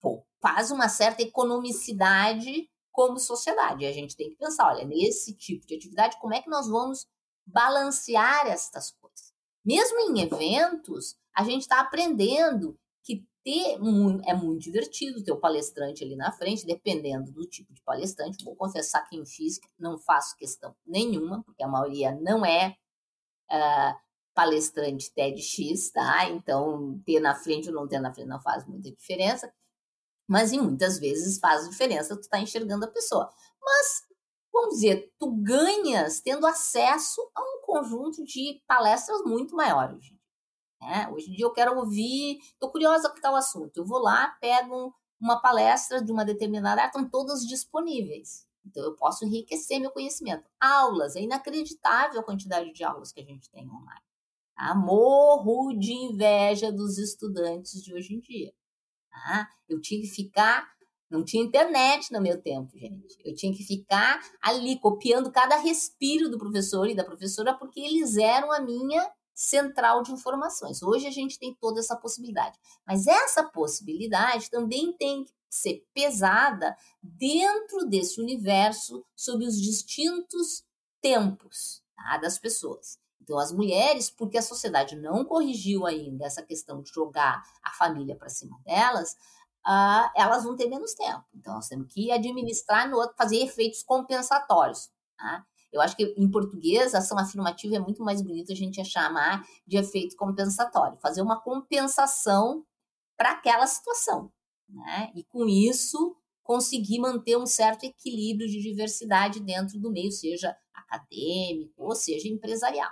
[0.00, 3.86] pô, faz uma certa economicidade como sociedade.
[3.86, 7.06] A gente tem que pensar, olha, nesse tipo de atividade, como é que nós vamos
[7.46, 9.32] balancear estas coisas?
[9.64, 12.76] Mesmo em eventos, a gente está aprendendo
[13.48, 13.78] ter
[14.26, 18.44] é muito divertido ter o palestrante ali na frente, dependendo do tipo de palestrante.
[18.44, 22.76] Vou confessar que em física não faço questão nenhuma, porque a maioria não é
[23.50, 23.94] uh,
[24.34, 26.28] palestrante TEDx, tá?
[26.30, 29.52] Então, ter na frente ou não ter na frente não faz muita diferença
[30.28, 33.32] mas em muitas vezes faz diferença tu tá enxergando a pessoa.
[33.60, 34.02] Mas,
[34.52, 40.17] vamos dizer, tu ganhas tendo acesso a um conjunto de palestras muito maior dia.
[40.80, 41.08] Né?
[41.12, 44.94] Hoje em dia eu quero ouvir, tô curiosa com tal assunto, eu vou lá, pego
[45.20, 48.46] uma palestra de uma determinada área, estão todas disponíveis.
[48.64, 50.48] Então eu posso enriquecer meu conhecimento.
[50.60, 54.02] Aulas, é inacreditável a quantidade de aulas que a gente tem online.
[54.54, 54.74] Tá?
[54.74, 58.52] Morro de inveja dos estudantes de hoje em dia.
[59.10, 59.48] Tá?
[59.68, 60.68] Eu tinha que ficar.
[61.10, 63.16] Não tinha internet no meu tempo, gente.
[63.24, 68.18] Eu tinha que ficar ali copiando cada respiro do professor e da professora, porque eles
[68.18, 70.82] eram a minha central de informações.
[70.82, 72.58] Hoje a gente tem toda essa possibilidade.
[72.84, 80.64] Mas essa possibilidade também tem que ser pesada dentro desse universo sob os distintos
[81.00, 82.98] tempos tá, das pessoas.
[83.22, 88.16] Então, as mulheres, porque a sociedade não corrigiu ainda essa questão de jogar a família
[88.16, 89.12] para cima delas,
[89.64, 91.24] uh, elas vão ter menos tempo.
[91.32, 94.90] Então, nós temos que administrar no outro, fazer efeitos compensatórios.
[95.16, 95.46] Tá?
[95.72, 99.76] Eu acho que em português ação afirmativa é muito mais bonito a gente chamar de
[99.76, 102.64] efeito compensatório, fazer uma compensação
[103.16, 104.32] para aquela situação.
[104.68, 105.12] Né?
[105.14, 111.74] E com isso conseguir manter um certo equilíbrio de diversidade dentro do meio, seja acadêmico
[111.76, 112.90] ou seja empresarial.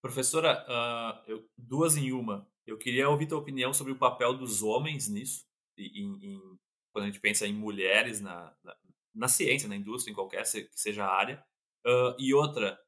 [0.00, 2.48] Professora, uh, eu, duas em uma.
[2.66, 5.44] Eu queria ouvir tua opinião sobre o papel dos homens nisso,
[5.76, 6.58] em, em,
[6.92, 8.76] quando a gente pensa em mulheres na, na,
[9.14, 11.44] na, ciência, na indústria, em qualquer que seja a área.
[11.86, 12.78] Uh, e outra,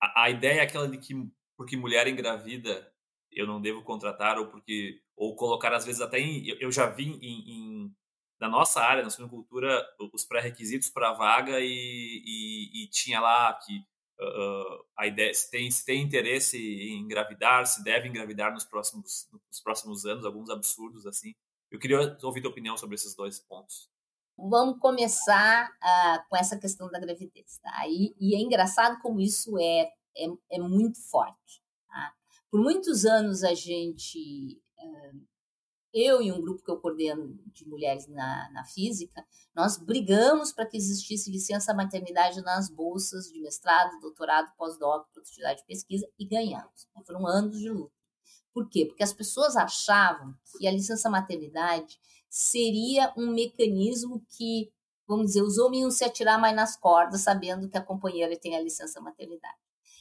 [0.00, 1.14] a, a, ideia é aquela de que
[1.56, 2.92] porque mulher engravida
[3.30, 6.86] eu não devo contratar, ou porque ou colocar às vezes até em, eu, eu já
[6.86, 7.96] vi em, em
[8.40, 13.54] na nossa área, na suinocultura, os pré-requisitos para a vaga e, e, e tinha lá
[13.54, 13.78] que
[14.20, 19.28] uh, a ideia, se tem, se tem interesse em engravidar, se deve engravidar nos próximos,
[19.32, 21.34] nos próximos anos, alguns absurdos assim.
[21.70, 23.88] Eu queria ouvir tua opinião sobre esses dois pontos.
[24.36, 27.86] Vamos começar uh, com essa questão da gravidez, tá?
[27.88, 32.12] E, e, é engraçado como isso é, é, é muito forte, tá?
[32.50, 35.12] Por muitos anos a gente, eh,
[35.92, 40.66] eu e um grupo que eu coordeno de mulheres na, na física, nós brigamos para
[40.66, 46.88] que existisse licença maternidade nas bolsas de mestrado, doutorado, pós-doc, produtividade de pesquisa e ganhamos.
[47.06, 47.94] Foram anos de luta.
[48.52, 48.86] Por quê?
[48.86, 51.98] Porque as pessoas achavam que a licença maternidade
[52.34, 54.72] seria um mecanismo que,
[55.06, 58.56] vamos dizer, os homens iam se atirar mais nas cordas, sabendo que a companheira tem
[58.56, 59.54] a licença maternidade.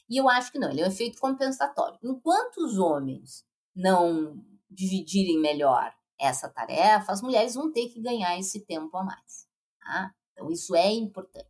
[0.10, 2.00] E eu acho que não, ele é um efeito compensatório.
[2.02, 8.62] Enquanto os homens não dividirem melhor essa tarefa, as mulheres vão ter que ganhar esse
[8.62, 9.48] tempo a mais.
[9.80, 10.12] Tá?
[10.32, 11.48] Então, isso é importante.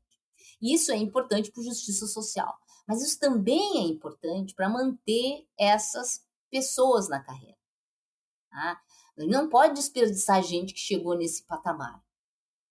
[0.61, 2.53] Isso é importante para justiça social.
[2.85, 7.57] Mas isso também é importante para manter essas pessoas na carreira.
[8.49, 8.81] Tá?
[9.17, 12.03] Não pode desperdiçar gente que chegou nesse patamar.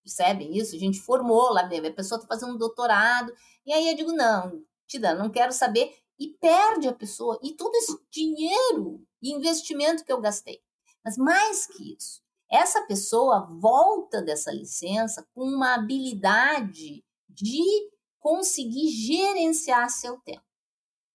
[0.03, 0.75] Percebem isso?
[0.75, 3.33] A gente formou lá, a pessoa está fazendo um doutorado,
[3.65, 7.73] e aí eu digo, não, Tida, não quero saber, e perde a pessoa, e todo
[7.75, 10.61] esse dinheiro e investimento que eu gastei.
[11.03, 19.89] Mas mais que isso, essa pessoa volta dessa licença com uma habilidade de conseguir gerenciar
[19.89, 20.45] seu tempo.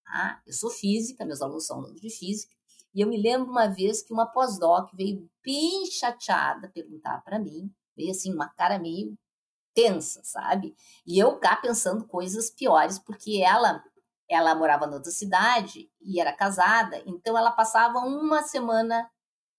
[0.03, 0.41] Tá?
[0.45, 2.53] Eu sou física, meus alunos são alunos de física,
[2.93, 7.71] e eu me lembro uma vez que uma pós-doc veio bem chateada perguntar para mim,
[7.95, 9.17] veio assim, uma cara meio
[9.73, 10.75] tensa, sabe?
[11.05, 13.83] E eu cá pensando coisas piores, porque ela
[14.31, 19.09] ela morava em outra cidade e era casada, então ela passava uma semana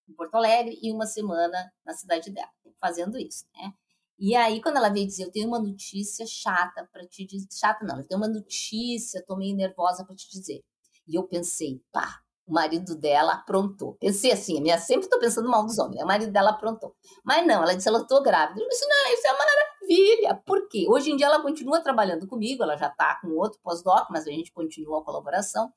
[0.09, 3.73] em Porto Alegre e uma semana na cidade dela, fazendo isso, né?
[4.19, 7.85] E aí, quando ela veio dizer, eu tenho uma notícia chata para te dizer, chata
[7.87, 10.63] não, eu tenho uma notícia, tô meio nervosa para te dizer.
[11.09, 13.95] E eu pensei, pá, o marido dela aprontou.
[14.01, 16.05] Pensei assim, minha sempre estou pensando mal dos homens, né?
[16.05, 16.97] o marido dela aprontou.
[17.25, 18.61] Mas não, ela disse, ela estou grávida.
[18.61, 20.43] Eu disse, não, isso é maravilha.
[20.45, 20.87] Por quê?
[20.91, 24.31] Hoje em dia ela continua trabalhando comigo, ela já está com outro pós-doc, mas a
[24.31, 25.73] gente continua a colaboração.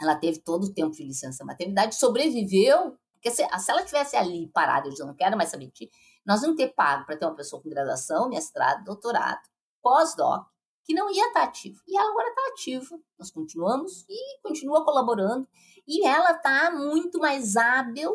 [0.00, 4.46] Ela teve todo o tempo de licença maternidade, sobreviveu, porque se, se ela tivesse ali
[4.52, 5.90] parada, eu já não quero mais saber de ti,
[6.24, 9.40] nós não ter pago para ter uma pessoa com graduação, mestrado, doutorado,
[9.82, 10.46] pós-doc,
[10.88, 11.82] que não ia estar tá ativo.
[11.86, 13.00] E ela agora está ativa.
[13.18, 15.46] Nós continuamos e continua colaborando.
[15.86, 18.10] E ela está muito mais hábil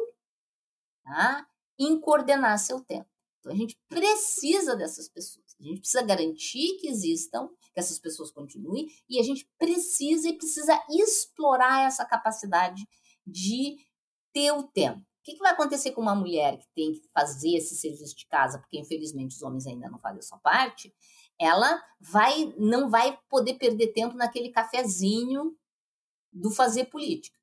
[1.04, 3.08] tá, em coordenar seu tempo.
[3.40, 5.56] Então a gente precisa dessas pessoas.
[5.60, 10.34] A gente precisa garantir que existam, que essas pessoas continuem, e a gente precisa e
[10.36, 12.88] precisa explorar essa capacidade
[13.26, 13.78] de
[14.34, 15.00] ter o tempo.
[15.00, 18.26] O que, que vai acontecer com uma mulher que tem que fazer esse serviço de
[18.26, 20.92] casa, porque infelizmente os homens ainda não fazem a sua parte?
[21.40, 25.56] Ela vai, não vai poder perder tempo naquele cafezinho
[26.32, 27.38] do fazer política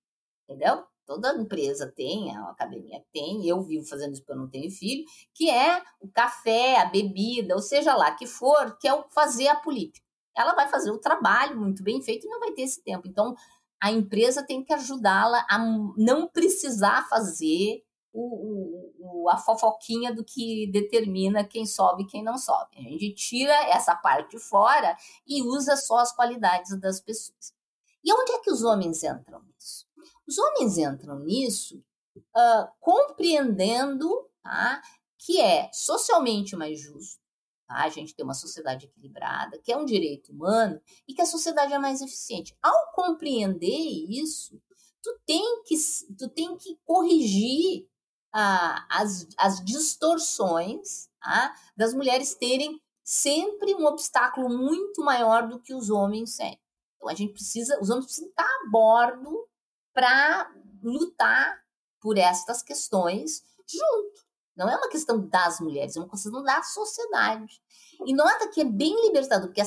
[0.51, 0.85] entendeu?
[1.07, 5.05] Toda empresa tem, a academia tem, eu vivo fazendo isso porque eu não tenho filho,
[5.35, 9.49] que é o café, a bebida, ou seja lá que for, que é o fazer
[9.49, 10.07] a política.
[10.37, 13.09] Ela vai fazer o trabalho muito bem feito e não vai ter esse tempo.
[13.09, 13.35] Então,
[13.83, 15.59] a empresa tem que ajudá-la a
[15.97, 18.80] não precisar fazer o, o,
[19.29, 22.77] a fofoquinha do que determina quem sobe e quem não sobe.
[22.79, 24.97] A gente tira essa parte fora
[25.27, 27.55] e usa só as qualidades das pessoas.
[28.03, 29.87] E onde é que os homens entram nisso?
[30.27, 31.83] Os homens entram nisso
[32.17, 34.09] uh, compreendendo
[34.43, 34.81] tá,
[35.19, 37.21] que é socialmente mais justo,
[37.67, 37.85] tá?
[37.85, 41.73] a gente tem uma sociedade equilibrada, que é um direito humano e que a sociedade
[41.73, 42.57] é mais eficiente.
[42.63, 44.61] Ao compreender isso,
[45.03, 45.77] tu tem que,
[46.19, 47.89] tu tem que corrigir
[48.35, 51.55] uh, as, as distorções tá?
[51.77, 56.59] das mulheres terem sempre um obstáculo muito maior do que os homens têm.
[56.97, 59.49] Então a gente precisa, os homens precisam estar a bordo
[59.93, 61.61] para lutar
[62.01, 64.21] por estas questões junto.
[64.57, 67.61] Não é uma questão das mulheres, é uma questão da sociedade.
[68.05, 69.63] E nota que é bem libertador, porque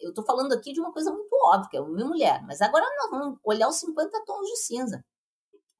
[0.00, 2.84] eu estou falando aqui de uma coisa muito óbvia, que é uma mulher, mas agora
[2.98, 5.04] nós vamos olhar os 50 tons de cinza.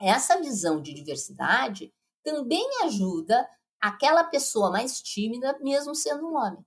[0.01, 1.93] Essa visão de diversidade
[2.25, 3.49] também ajuda
[3.81, 6.65] aquela pessoa mais tímida, mesmo sendo um homem.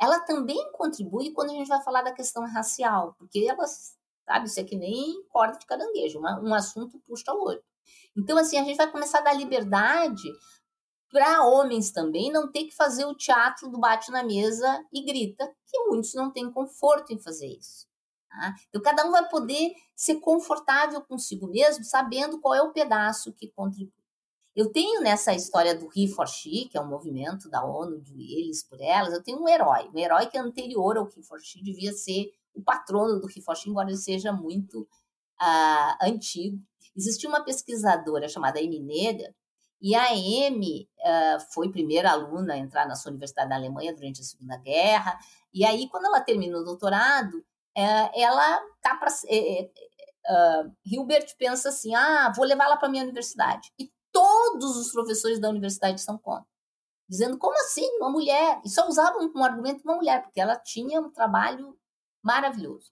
[0.00, 3.98] Ela também contribui quando a gente vai falar da questão racial, porque elas
[4.28, 4.46] sabe?
[4.46, 7.64] Isso é que nem corda de caranguejo, uma, um assunto puxa o outro.
[8.16, 10.28] Então, assim, a gente vai começar a dar liberdade
[11.10, 15.50] para homens também não ter que fazer o teatro do bate na mesa e grita,
[15.66, 17.88] que muitos não têm conforto em fazer isso.
[18.28, 18.54] Tá?
[18.68, 23.48] Então, cada um vai poder ser confortável consigo mesmo, sabendo qual é o pedaço que
[23.48, 23.97] contribui.
[24.58, 28.40] Eu tenho nessa história do He for She, que é um movimento da ONU, de
[28.40, 29.88] eles por elas, eu tenho um herói.
[29.94, 33.70] Um herói que é anterior ao He for She, devia ser o patrono do Hifoshi,
[33.70, 36.58] embora ele seja muito uh, antigo.
[36.96, 39.32] Existia uma pesquisadora chamada Amy Neder,
[39.80, 44.22] e a Amy uh, foi primeira aluna a entrar na sua universidade na Alemanha durante
[44.22, 45.16] a Segunda Guerra,
[45.54, 51.94] e aí, quando ela terminou o doutorado, uh, ela tá pra, uh, Hilbert pensa assim:
[51.94, 53.72] ah, vou levar ela para minha universidade.
[53.78, 53.88] E
[54.18, 56.48] todos os professores da universidade são contra.
[57.08, 58.60] Dizendo, como assim, uma mulher?
[58.64, 61.78] E só usavam um argumento uma mulher, porque ela tinha um trabalho
[62.22, 62.90] maravilhoso.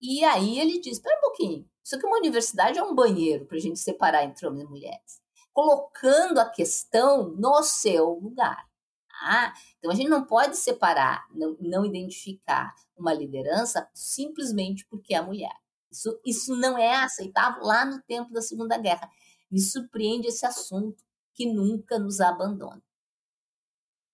[0.00, 3.46] E aí ele diz: espera um pouquinho, isso aqui é uma universidade é um banheiro
[3.46, 5.20] para a gente separar entre homens e mulheres.
[5.52, 8.64] Colocando a questão no seu lugar.
[9.08, 9.52] Tá?
[9.76, 15.54] Então a gente não pode separar, não, não identificar uma liderança simplesmente porque é mulher.
[15.90, 19.10] Isso, isso não é aceitável lá no tempo da Segunda Guerra.
[19.50, 21.02] Me surpreende esse assunto
[21.34, 22.82] que nunca nos abandona.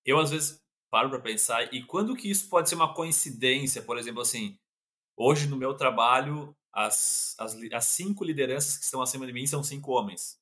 [0.04, 3.82] Eu, às vezes, paro para pensar, e quando que isso pode ser uma coincidência?
[3.82, 4.58] Por exemplo, assim,
[5.16, 9.62] hoje no meu trabalho, as, as, as cinco lideranças que estão acima de mim são
[9.62, 10.38] cinco homens.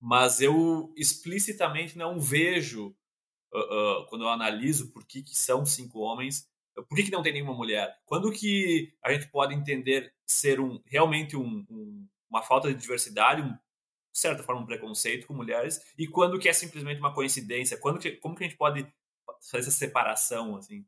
[0.00, 2.94] Mas eu explicitamente não vejo,
[3.52, 7.22] uh, uh, quando eu analiso por que, que são cinco homens, por que, que não
[7.22, 7.98] tem nenhuma mulher?
[8.04, 13.40] Quando que a gente pode entender ser um realmente um, um, uma falta de diversidade,
[13.40, 13.56] um,
[14.16, 17.76] de certa forma um preconceito com mulheres, e quando que é simplesmente uma coincidência?
[17.76, 18.90] Quando que, como que a gente pode
[19.42, 20.86] fazer essa separação assim?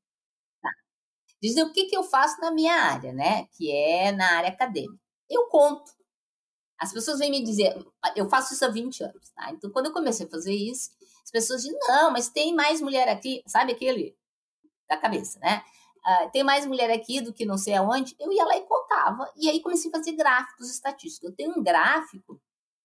[1.41, 3.47] Dizer o que, que eu faço na minha área, né?
[3.53, 4.99] Que é na área acadêmica.
[5.29, 5.93] Eu conto.
[6.79, 7.77] As pessoas vêm me dizer,
[8.17, 9.51] eu faço isso há 20 anos, tá?
[9.51, 10.91] Então, quando eu comecei a fazer isso,
[11.23, 14.17] as pessoas dizem, não, mas tem mais mulher aqui, sabe aquele
[14.89, 15.63] da cabeça, né?
[15.99, 19.31] Uh, tem mais mulher aqui do que não sei aonde, eu ia lá e contava.
[19.37, 21.29] E aí comecei a fazer gráficos estatísticos.
[21.29, 22.41] Eu tenho um gráfico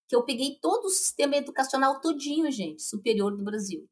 [0.08, 3.88] que eu peguei todo o sistema educacional todinho, gente, superior do Brasil.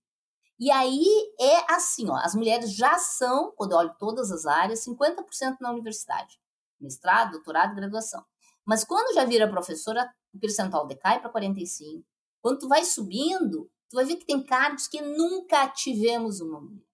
[0.60, 4.86] E aí é assim, ó, as mulheres já são, quando eu olho todas as áreas,
[4.86, 6.40] 50% na universidade.
[6.80, 8.24] Mestrado, doutorado, graduação.
[8.66, 12.06] Mas quando já vira professora, o percentual decai para 45.
[12.42, 16.86] Quando tu vai subindo, tu vai ver que tem cargos que nunca tivemos uma mulher.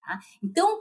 [0.00, 0.18] Tá?
[0.42, 0.80] Então,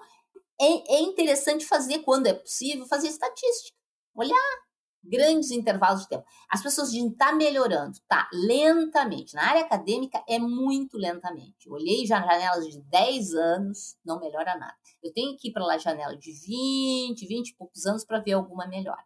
[0.60, 3.78] é, é interessante fazer, quando é possível, fazer estatística.
[4.16, 4.63] Olhar
[5.04, 6.26] grandes intervalos de tempo.
[6.50, 9.36] As pessoas dizem, está melhorando, tá, lentamente.
[9.36, 11.68] Na área acadêmica é muito lentamente.
[11.68, 14.76] Eu olhei já janelas de 10 anos, não melhora nada.
[15.02, 18.34] Eu tenho que ir para lá janela de 20, 20 e poucos anos para ver
[18.34, 19.04] alguma melhora.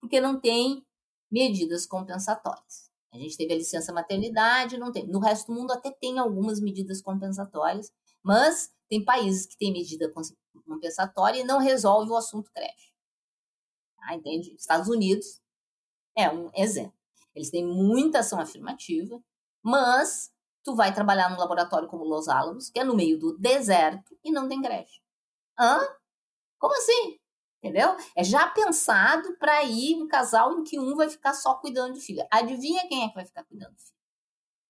[0.00, 0.84] Porque não tem
[1.30, 2.88] medidas compensatórias.
[3.12, 5.06] A gente teve a licença maternidade, não tem.
[5.06, 10.12] No resto do mundo até tem algumas medidas compensatórias, mas tem países que têm medida
[10.66, 12.87] compensatória e não resolve o assunto creche.
[13.98, 14.14] Tá?
[14.14, 14.54] Entende?
[14.54, 15.40] Estados Unidos
[16.16, 16.96] é um exemplo.
[17.34, 19.22] Eles têm muita ação afirmativa,
[19.62, 20.32] mas
[20.64, 24.30] tu vai trabalhar num laboratório como Los Alamos, que é no meio do deserto e
[24.30, 25.00] não tem creche.
[25.58, 25.80] Hã?
[26.58, 27.18] Como assim?
[27.62, 27.96] Entendeu?
[28.16, 32.00] É já pensado para ir um casal em que um vai ficar só cuidando do
[32.00, 32.24] filho.
[32.30, 33.98] Adivinha quem é que vai ficar cuidando do filho?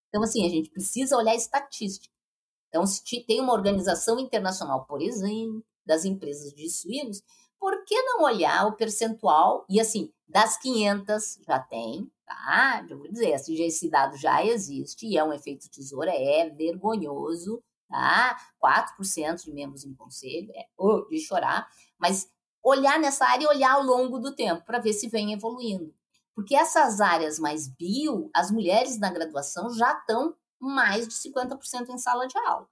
[0.09, 2.15] Então, assim, a gente precisa olhar estatística.
[2.69, 7.23] Então, se tem uma organização internacional, por exemplo, das empresas de suínos,
[7.59, 9.65] por que não olhar o percentual?
[9.69, 12.85] E assim, das 500 já tem, tá?
[12.89, 17.63] Eu vou dizer, assim, esse dado já existe e é um efeito tesoura, é vergonhoso,
[17.89, 18.37] tá?
[18.63, 21.69] 4% de membros em conselho, é oh, de chorar,
[21.99, 22.31] mas
[22.63, 25.95] olhar nessa área e olhar ao longo do tempo para ver se vem evoluindo.
[26.35, 31.99] Porque essas áreas mais bio, as mulheres na graduação já estão mais de 50% em
[31.99, 32.69] sala de aula.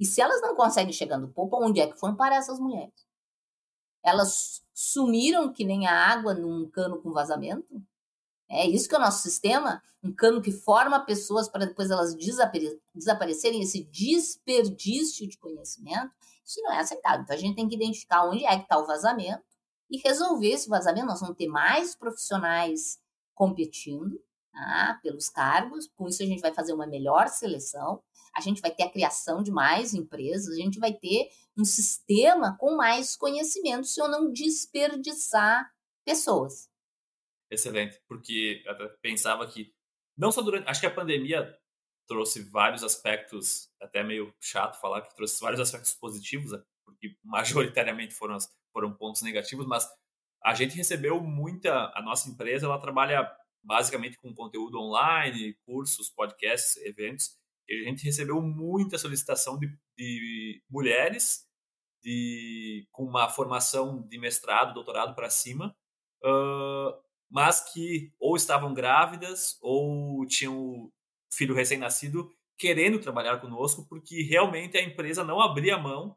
[0.00, 3.07] E se elas não conseguem chegar no topo, onde é que foram parar essas mulheres?
[4.02, 7.82] Elas sumiram que nem a água num cano com vazamento?
[8.48, 9.82] É isso que é o nosso sistema?
[10.02, 16.10] Um cano que forma pessoas para depois elas desapare desaparecerem, esse desperdício de conhecimento.
[16.44, 17.22] Isso não é aceitável.
[17.22, 19.44] Então a gente tem que identificar onde é que está o vazamento
[19.90, 21.06] e resolver esse vazamento.
[21.06, 22.98] Nós vamos ter mais profissionais
[23.34, 24.18] competindo
[24.52, 28.02] tá, pelos cargos, com isso a gente vai fazer uma melhor seleção,
[28.38, 32.56] a gente vai ter a criação de mais empresas, a gente vai ter um sistema
[32.56, 35.70] com mais conhecimento se eu não desperdiçar
[36.04, 36.70] pessoas.
[37.50, 39.74] Excelente, porque eu pensava que
[40.16, 41.52] não só durante, acho que a pandemia
[42.06, 48.14] trouxe vários aspectos, até meio chato falar que trouxe vários aspectos positivos, né, porque majoritariamente
[48.14, 48.38] foram
[48.72, 49.88] foram pontos negativos, mas
[50.44, 53.28] a gente recebeu muita, a nossa empresa ela trabalha
[53.62, 57.36] basicamente com conteúdo online, cursos, podcasts, eventos.
[57.70, 61.46] A gente recebeu muita solicitação de, de mulheres
[62.02, 65.76] de, com uma formação de mestrado, doutorado para cima,
[66.24, 66.94] uh,
[67.30, 70.90] mas que ou estavam grávidas ou tinham
[71.32, 76.16] filho recém-nascido querendo trabalhar conosco, porque realmente a empresa não abria mão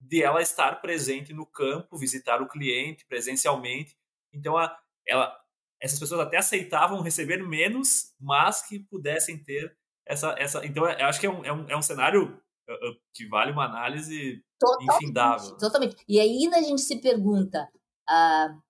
[0.00, 3.96] de ela estar presente no campo, visitar o cliente presencialmente.
[4.32, 4.76] Então, a,
[5.06, 5.36] ela,
[5.80, 9.76] essas pessoas até aceitavam receber menos, mas que pudessem ter
[10.12, 10.34] essa.
[10.38, 12.40] essa então, eu acho que é um, é um, é um cenário
[13.12, 15.56] que vale uma análise totalmente, infindável.
[15.56, 15.96] Totalmente.
[16.08, 17.68] E aí a gente se pergunta.
[18.08, 18.62] Uh,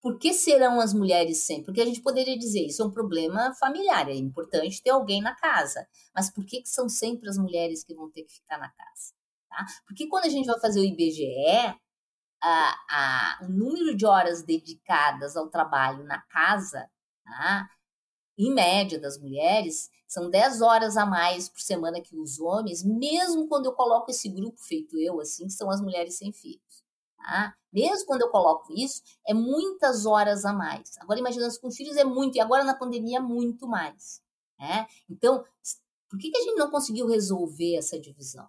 [0.00, 1.64] por que serão as mulheres sempre?
[1.66, 5.34] Porque a gente poderia dizer, isso é um problema familiar, é importante ter alguém na
[5.34, 5.86] casa.
[6.14, 9.14] Mas por que, que são sempre as mulheres que vão ter que ficar na casa?
[9.48, 9.64] Tá?
[9.86, 11.74] Porque quando a gente vai fazer o IBGE,
[12.42, 16.90] a, a, o número de horas dedicadas ao trabalho na casa,
[17.24, 17.70] tá?
[18.36, 23.48] Em média das mulheres, são 10 horas a mais por semana que os homens, mesmo
[23.48, 26.84] quando eu coloco esse grupo feito eu, assim, que são as mulheres sem filhos.
[27.16, 27.54] Tá?
[27.72, 30.96] Mesmo quando eu coloco isso, é muitas horas a mais.
[30.98, 34.22] Agora, imaginando com filhos é muito, e agora na pandemia, muito mais.
[34.58, 34.86] Né?
[35.08, 35.44] Então,
[36.08, 38.46] por que, que a gente não conseguiu resolver essa divisão?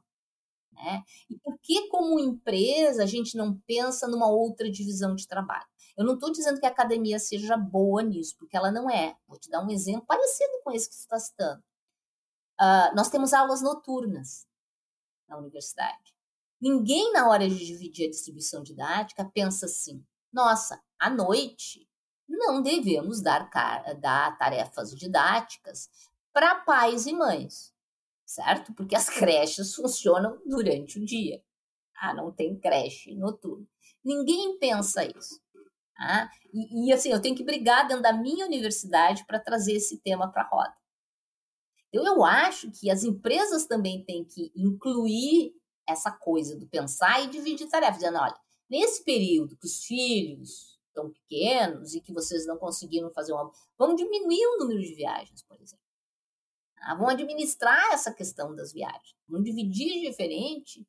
[0.71, 1.03] Né?
[1.29, 5.65] E por que, como empresa, a gente não pensa numa outra divisão de trabalho?
[5.97, 9.15] Eu não estou dizendo que a academia seja boa nisso, porque ela não é.
[9.27, 11.63] Vou te dar um exemplo parecido com esse que você está citando.
[12.59, 14.47] Uh, nós temos aulas noturnas
[15.27, 16.15] na universidade.
[16.59, 21.87] Ninguém, na hora de dividir a distribuição didática, pensa assim: nossa, à noite
[22.27, 23.49] não devemos dar,
[23.99, 25.89] dar tarefas didáticas
[26.33, 27.73] para pais e mães,
[28.25, 28.73] certo?
[28.73, 31.43] Porque as creches funcionam durante o dia.
[31.97, 33.65] Ah, não tem creche noturna.
[34.03, 35.41] Ninguém pensa isso.
[35.95, 36.29] Tá?
[36.53, 40.31] E, e, assim, eu tenho que brigar dentro da minha universidade para trazer esse tema
[40.31, 40.75] para a roda.
[41.89, 45.53] Então, eu acho que as empresas também têm que incluir
[45.87, 48.35] essa coisa do pensar e dividir tarefas, dizendo, olha,
[48.69, 53.51] nesse período que os filhos estão pequenos e que vocês não conseguiram fazer uma...
[53.77, 55.85] Vamos diminuir o número de viagens, por exemplo.
[56.81, 59.15] Ah, vamos administrar essa questão das viagens.
[59.27, 60.85] Vamos dividir diferente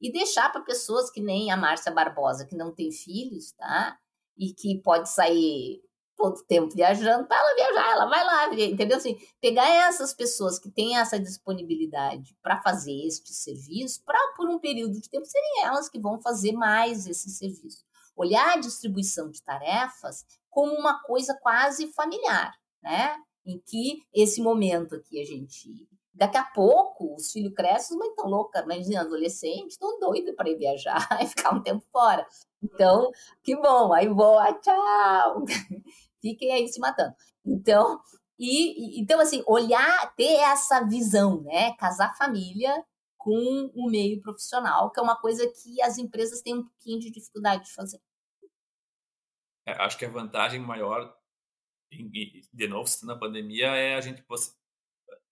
[0.00, 3.98] e deixar para pessoas que nem a Márcia Barbosa, que não tem filhos, tá?
[4.36, 5.80] E que pode sair
[6.20, 8.98] todo tempo viajando, para ela viajar, ela vai lá, entendeu?
[8.98, 14.58] Assim, pegar essas pessoas que têm essa disponibilidade para fazer este serviço, para por um
[14.58, 17.82] período de tempo serem elas que vão fazer mais esse serviço.
[18.14, 22.52] Olhar a distribuição de tarefas como uma coisa quase familiar,
[22.82, 23.16] né?
[23.46, 28.26] Em que esse momento aqui a gente Daqui a pouco, os filhos crescem, mas estão
[28.26, 32.26] loucas, mas adolescentes estão doidos para ir viajar e ficar um tempo fora.
[32.62, 33.10] Então,
[33.42, 35.44] que bom, aí voa, tchau.
[36.20, 37.14] fiquem aí se matando.
[37.44, 38.00] Então,
[38.38, 41.74] e, então assim, olhar, ter essa visão, né?
[41.76, 42.84] Casar família
[43.16, 47.10] com o meio profissional, que é uma coisa que as empresas têm um pouquinho de
[47.10, 48.00] dificuldade de fazer.
[49.66, 51.14] É, acho que a vantagem maior,
[51.92, 54.22] de novo, na pandemia, é a gente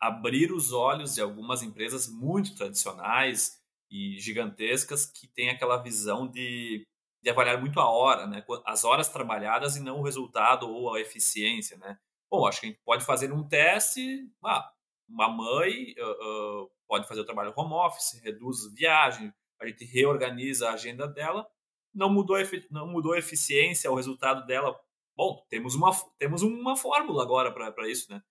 [0.01, 3.59] abrir os olhos de algumas empresas muito tradicionais
[3.90, 6.86] e gigantescas que têm aquela visão de
[7.22, 8.44] de avaliar muito a hora, né?
[8.64, 11.99] As horas trabalhadas e não o resultado ou a eficiência, né?
[12.30, 14.30] Bom, acho que a gente pode fazer um teste.
[14.44, 14.70] Ah,
[15.09, 20.68] uma mãe uh, uh, pode fazer o trabalho home office, reduz viagem, a gente reorganiza
[20.68, 21.46] a agenda dela.
[21.92, 22.36] Não mudou,
[22.70, 24.78] não mudou a eficiência, o resultado dela.
[25.16, 28.22] Bom, temos uma, temos uma fórmula agora para isso, né?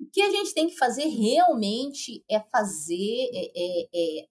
[0.00, 4.26] O que a gente tem que fazer realmente é fazer, é, é, é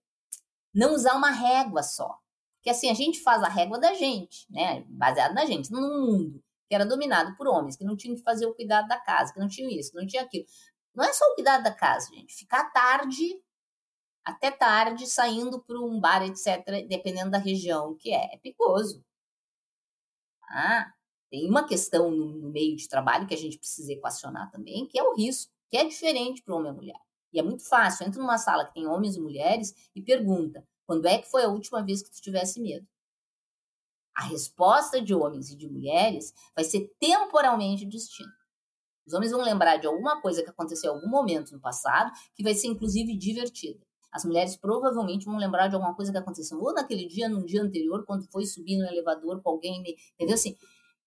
[0.74, 2.18] não usar uma régua só.
[2.58, 4.84] Porque assim, a gente faz a régua da gente, né?
[4.88, 8.46] Baseado na gente, num mundo que era dominado por homens, que não tinham que fazer
[8.46, 10.46] o cuidado da casa, que não tinham isso, que não tinha aquilo.
[10.94, 12.36] Não é só o cuidado da casa, gente.
[12.36, 13.42] Ficar tarde,
[14.24, 19.04] até tarde, saindo para um bar, etc., dependendo da região que é, é perigoso.
[20.52, 20.92] Ah,
[21.32, 25.00] tem uma questão no, no meio de trabalho que a gente precisa equacionar também, que
[25.00, 27.00] é o risco, que é diferente para homem e mulher.
[27.32, 28.08] E é muito fácil.
[28.08, 31.50] Entra numa sala que tem homens e mulheres e pergunta: quando é que foi a
[31.50, 32.88] última vez que tu tivesse medo?
[34.16, 38.38] A resposta de homens e de mulheres vai ser temporalmente distinta.
[39.06, 42.44] Os homens vão lembrar de alguma coisa que aconteceu em algum momento no passado, que
[42.44, 43.80] vai ser inclusive divertida.
[44.12, 47.62] As mulheres provavelmente vão lembrar de alguma coisa que aconteceu ou naquele dia, num dia
[47.62, 49.84] anterior, quando foi subir no elevador com alguém,
[50.16, 50.58] entendeu assim?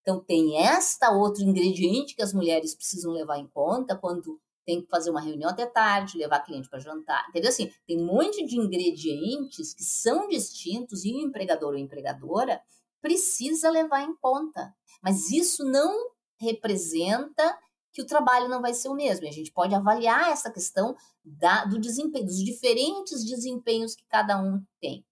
[0.01, 4.89] Então tem esta outro ingrediente que as mulheres precisam levar em conta quando tem que
[4.89, 7.49] fazer uma reunião até tarde, levar cliente para jantar, entendeu?
[7.51, 12.61] Assim, tem um monte de ingredientes que são distintos e o empregador ou empregadora
[13.01, 14.75] precisa levar em conta.
[15.03, 17.59] Mas isso não representa
[17.93, 19.29] que o trabalho não vai ser o mesmo.
[19.29, 24.65] A gente pode avaliar essa questão da, do desempenho, dos diferentes desempenhos que cada um
[24.81, 25.05] tem.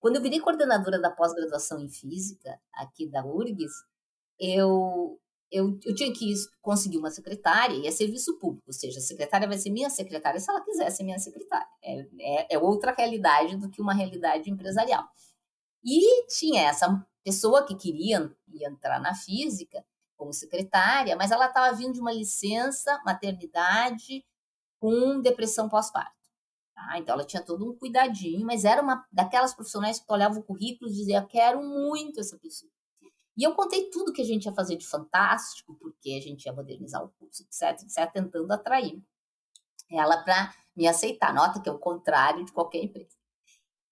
[0.00, 3.72] Quando eu virei coordenadora da pós-graduação em física aqui da URGS,
[4.38, 5.18] eu
[5.50, 9.46] eu, eu tinha que conseguir uma secretária e é serviço público, ou seja, a secretária
[9.46, 11.68] vai ser minha secretária se ela quiser ser minha secretária.
[11.82, 15.04] É, é, é outra realidade do que uma realidade empresarial.
[15.84, 18.30] E tinha essa pessoa que queria
[18.68, 19.84] entrar na física
[20.16, 24.24] como secretária, mas ela estava vindo de uma licença maternidade
[24.80, 26.16] com depressão pós-parto.
[26.74, 26.98] Tá?
[26.98, 30.90] Então ela tinha todo um cuidadinho, mas era uma daquelas profissionais que olhavam o currículo
[30.90, 32.70] e dizia: quero muito essa pessoa.
[33.36, 36.52] E eu contei tudo que a gente ia fazer de fantástico, porque a gente ia
[36.52, 39.02] modernizar o curso, etc, etc, tentando atrair
[39.90, 41.34] ela para me aceitar.
[41.34, 43.16] Nota que é o contrário de qualquer empresa.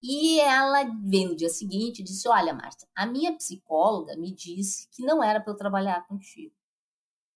[0.02, 4.88] E ela veio no dia seguinte e disse: Olha, Márcia, a minha psicóloga me disse
[4.90, 6.54] que não era para eu trabalhar contigo,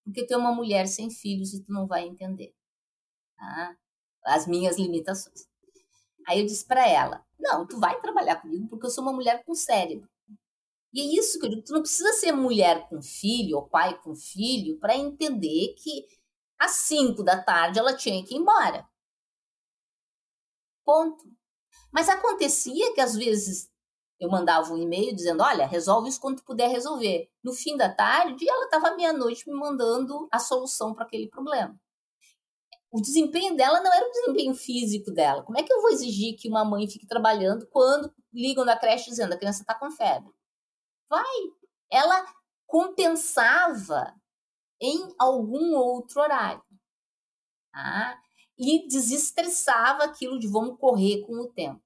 [0.04, 2.54] porque tu é uma mulher sem filhos e tu não vai entender
[3.36, 3.76] tá?
[4.24, 5.48] as minhas limitações.
[6.26, 9.42] Aí eu disse para ela: Não, tu vai trabalhar comigo porque eu sou uma mulher
[9.44, 10.08] com cérebro.
[10.92, 14.00] E é isso que eu digo: tu não precisa ser mulher com filho ou pai
[14.00, 16.06] com filho para entender que
[16.58, 18.88] às 5 da tarde ela tinha que ir embora.
[20.84, 21.24] Ponto.
[21.92, 23.70] Mas acontecia que às vezes
[24.18, 27.30] eu mandava um e-mail dizendo: olha, resolve isso quando puder resolver.
[27.42, 31.78] No fim da tarde, ela estava meia-noite me mandando a solução para aquele problema.
[32.90, 35.42] O desempenho dela não era o desempenho físico dela.
[35.42, 39.10] Como é que eu vou exigir que uma mãe fique trabalhando quando ligam da creche
[39.10, 40.32] dizendo a criança está com febre?
[41.08, 41.24] Vai.
[41.90, 42.26] Ela
[42.66, 44.14] compensava
[44.80, 46.62] em algum outro horário.
[47.72, 48.20] Tá?
[48.58, 51.82] E desestressava aquilo de vamos correr com o tempo.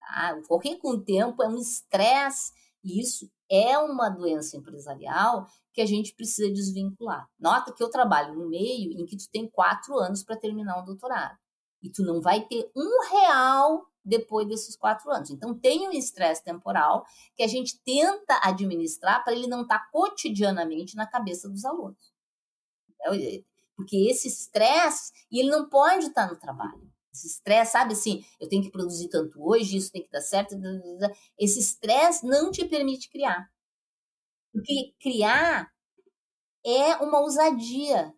[0.00, 0.40] Tá?
[0.48, 5.86] Correr com o tempo é um estresse, e isso é uma doença empresarial que a
[5.86, 7.28] gente precisa desvincular.
[7.38, 10.84] Nota que eu trabalho no meio em que tu tem quatro anos para terminar um
[10.84, 11.38] doutorado.
[11.82, 15.30] E tu não vai ter um real depois desses quatro anos.
[15.30, 17.04] Então, tem um estresse temporal
[17.36, 22.12] que a gente tenta administrar para ele não estar tá cotidianamente na cabeça dos alunos.
[23.76, 26.90] Porque esse estresse, e ele não pode estar tá no trabalho.
[27.12, 30.56] Esse estresse, sabe assim, eu tenho que produzir tanto hoje, isso tem que dar certo.
[31.38, 33.50] Esse estresse não te permite criar.
[34.52, 35.70] Porque criar
[36.64, 38.14] é uma ousadia,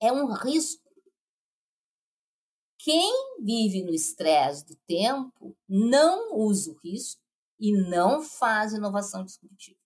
[0.00, 0.85] é um risco
[2.86, 7.20] quem vive no estresse do tempo não usa o risco
[7.58, 9.80] e não faz inovação disruptiva.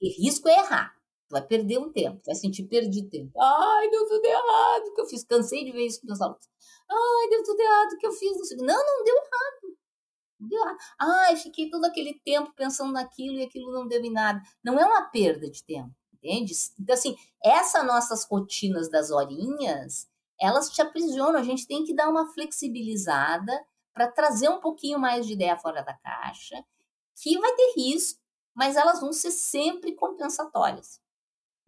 [0.00, 0.94] E risco é errar.
[1.28, 3.32] Tu vai perder um tempo, vai sentir perdido tempo.
[3.36, 5.24] Ai, deu tudo errado que eu fiz.
[5.24, 6.48] Cansei de ver isso com meus alunos.
[6.88, 8.36] Ai, deu tudo errado que eu fiz.
[8.58, 9.76] Não, não deu errado.
[10.38, 10.78] Não deu errado.
[11.00, 14.40] Ai, fiquei todo aquele tempo pensando naquilo e aquilo não deu em nada.
[14.62, 16.52] Não é uma perda de tempo, entende?
[16.78, 20.11] Então, assim, essas nossas rotinas das horinhas,
[20.42, 21.38] elas te aprisionam.
[21.38, 23.52] A gente tem que dar uma flexibilizada
[23.94, 26.64] para trazer um pouquinho mais de ideia fora da caixa,
[27.20, 28.20] que vai ter risco,
[28.54, 31.00] mas elas vão ser sempre compensatórias.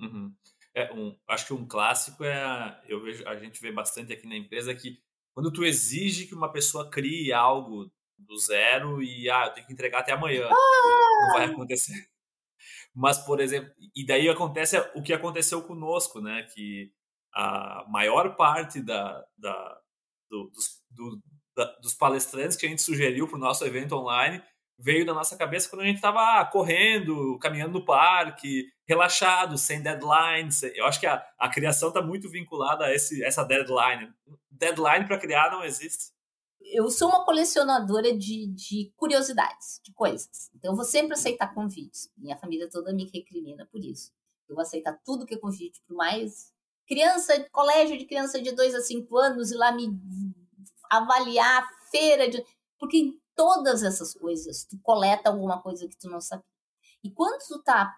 [0.00, 0.34] Uhum.
[0.74, 4.36] É, um, acho que um clássico é, eu vejo, a gente vê bastante aqui na
[4.36, 4.98] empresa que
[5.32, 9.72] quando tu exige que uma pessoa crie algo do zero e ah, eu tenho que
[9.72, 11.26] entregar até amanhã, ah!
[11.26, 12.08] não vai acontecer.
[12.94, 16.44] Mas, por exemplo, e daí acontece o que aconteceu conosco, né?
[16.54, 16.92] Que
[17.34, 19.80] a maior parte da, da,
[20.30, 21.20] do, dos, do,
[21.56, 24.42] da, dos palestrantes que a gente sugeriu para o nosso evento online
[24.78, 29.82] veio da nossa cabeça quando a gente estava ah, correndo, caminhando no parque, relaxado, sem
[29.82, 30.62] deadlines.
[30.62, 34.12] Eu acho que a, a criação está muito vinculada a esse, essa deadline.
[34.50, 36.12] Deadline para criar não existe.
[36.60, 40.50] Eu sou uma colecionadora de, de curiosidades, de coisas.
[40.54, 42.10] Então, eu vou sempre aceitar convites.
[42.16, 44.12] Minha família toda me recrimina por isso.
[44.48, 46.52] Eu vou aceitar tudo que é convite, por mais
[46.86, 49.88] criança, colégio de criança de 2 a 5 anos e lá me
[50.90, 52.44] avaliar, feira de.
[52.78, 56.44] Porque em todas essas coisas, tu coleta alguma coisa que tu não sabia.
[57.02, 57.94] E quando tu tá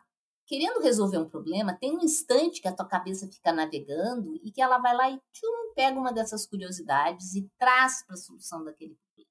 [0.46, 4.62] querendo resolver um problema, tem um instante que a tua cabeça fica navegando e que
[4.62, 8.94] ela vai lá e tchum, pega uma dessas curiosidades e traz para a solução daquele
[8.94, 9.30] problema.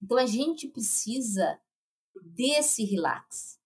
[0.00, 1.60] Então a gente precisa
[2.22, 3.60] desse relax.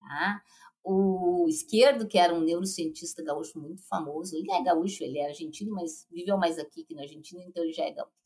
[0.00, 0.42] Tá?
[0.90, 5.74] O esquerdo, que era um neurocientista gaúcho muito famoso, ele é gaúcho, ele é argentino,
[5.74, 8.16] mas viveu mais aqui que na Argentina, então ele já é gaúcho.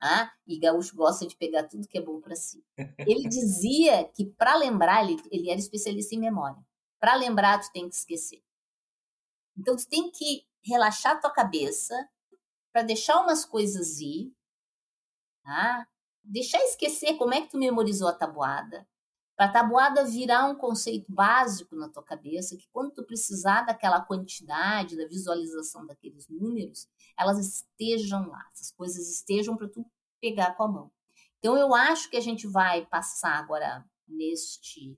[0.00, 2.64] Ah, e gaúcho gosta de pegar tudo que é bom para si.
[2.98, 6.64] Ele dizia que para lembrar, ele, ele era especialista em memória.
[7.00, 8.42] Para lembrar, tu tem que esquecer.
[9.58, 11.94] Então tu tem que relaxar tua cabeça
[12.72, 14.32] para deixar umas coisas ir,
[15.42, 15.88] tá?
[16.22, 18.86] Deixar esquecer como é que tu memorizou a tabuada,
[19.36, 24.00] para a tabuada virar um conceito básico na tua cabeça, que quando tu precisar daquela
[24.00, 29.84] quantidade, da visualização daqueles números, elas estejam lá, essas coisas estejam para tu
[30.20, 30.90] pegar com a mão.
[31.38, 34.96] Então eu acho que a gente vai passar agora neste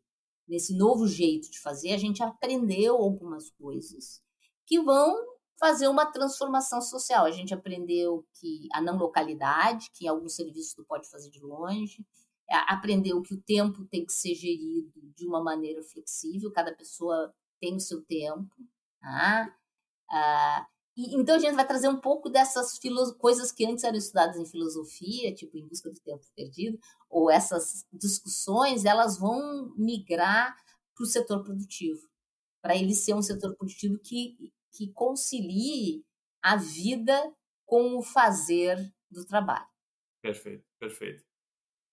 [0.49, 4.23] nesse novo jeito de fazer, a gente aprendeu algumas coisas
[4.65, 5.17] que vão
[5.59, 7.25] fazer uma transformação social.
[7.25, 12.07] A gente aprendeu que a não localidade, que alguns serviços tu pode fazer de longe,
[12.51, 17.75] aprendeu que o tempo tem que ser gerido de uma maneira flexível, cada pessoa tem
[17.75, 18.55] o seu tempo.
[19.01, 19.55] Tá?
[20.11, 20.67] Ah,
[20.97, 22.79] e, então a gente vai trazer um pouco dessas
[23.19, 26.79] coisas que antes eram estudadas em filosofia, tipo em busca do tempo perdido,
[27.11, 30.57] ou essas discussões, elas vão migrar
[30.95, 32.09] para o setor produtivo,
[32.63, 36.05] para ele ser um setor produtivo que, que concilie
[36.43, 37.35] a vida
[37.67, 39.67] com o fazer do trabalho.
[40.23, 41.26] Perfeito, perfeito.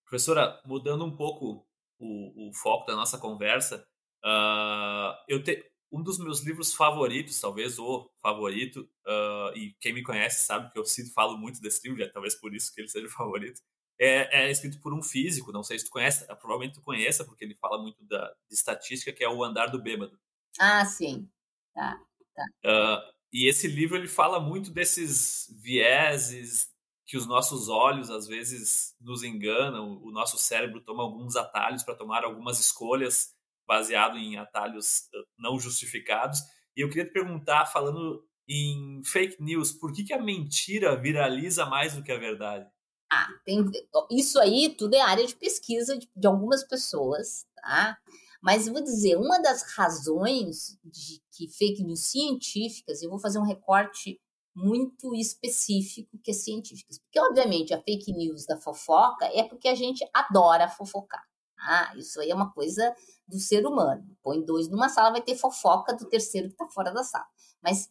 [0.04, 1.66] Professora, mudando um pouco
[1.98, 3.86] o, o foco da nossa conversa,
[4.24, 10.02] uh, eu te, um dos meus livros favoritos, talvez o favorito, uh, e quem me
[10.02, 12.88] conhece sabe que eu sinto, falo muito desse livro, é talvez por isso que ele
[12.88, 13.60] seja o favorito,
[13.98, 17.44] é, é, escrito por um físico, não sei se tu conhece, provavelmente tu conheça, porque
[17.44, 20.18] ele fala muito da, de estatística, que é o Andar do Bêbado.
[20.58, 21.28] Ah, sim.
[21.72, 22.00] Tá,
[22.34, 22.44] tá.
[22.64, 26.73] Uh, e esse livro ele fala muito desses vieses
[27.06, 31.94] que os nossos olhos às vezes nos enganam, o nosso cérebro toma alguns atalhos para
[31.94, 33.34] tomar algumas escolhas
[33.66, 36.40] baseado em atalhos não justificados.
[36.76, 41.64] E eu queria te perguntar, falando em fake news, por que, que a mentira viraliza
[41.66, 42.66] mais do que a verdade?
[43.10, 43.64] Ah, tem,
[44.10, 47.96] isso aí tudo é área de pesquisa de, de algumas pessoas, tá?
[48.42, 53.46] Mas vou dizer, uma das razões de que fake news científicas, eu vou fazer um
[53.46, 54.20] recorte
[54.54, 56.98] muito específico que é científicas.
[56.98, 61.24] Porque, obviamente, a fake news da fofoca é porque a gente adora fofocar.
[61.58, 62.94] Ah, isso aí é uma coisa
[63.26, 64.16] do ser humano.
[64.22, 67.26] Põe dois numa sala, vai ter fofoca do terceiro que está fora da sala.
[67.62, 67.90] Mas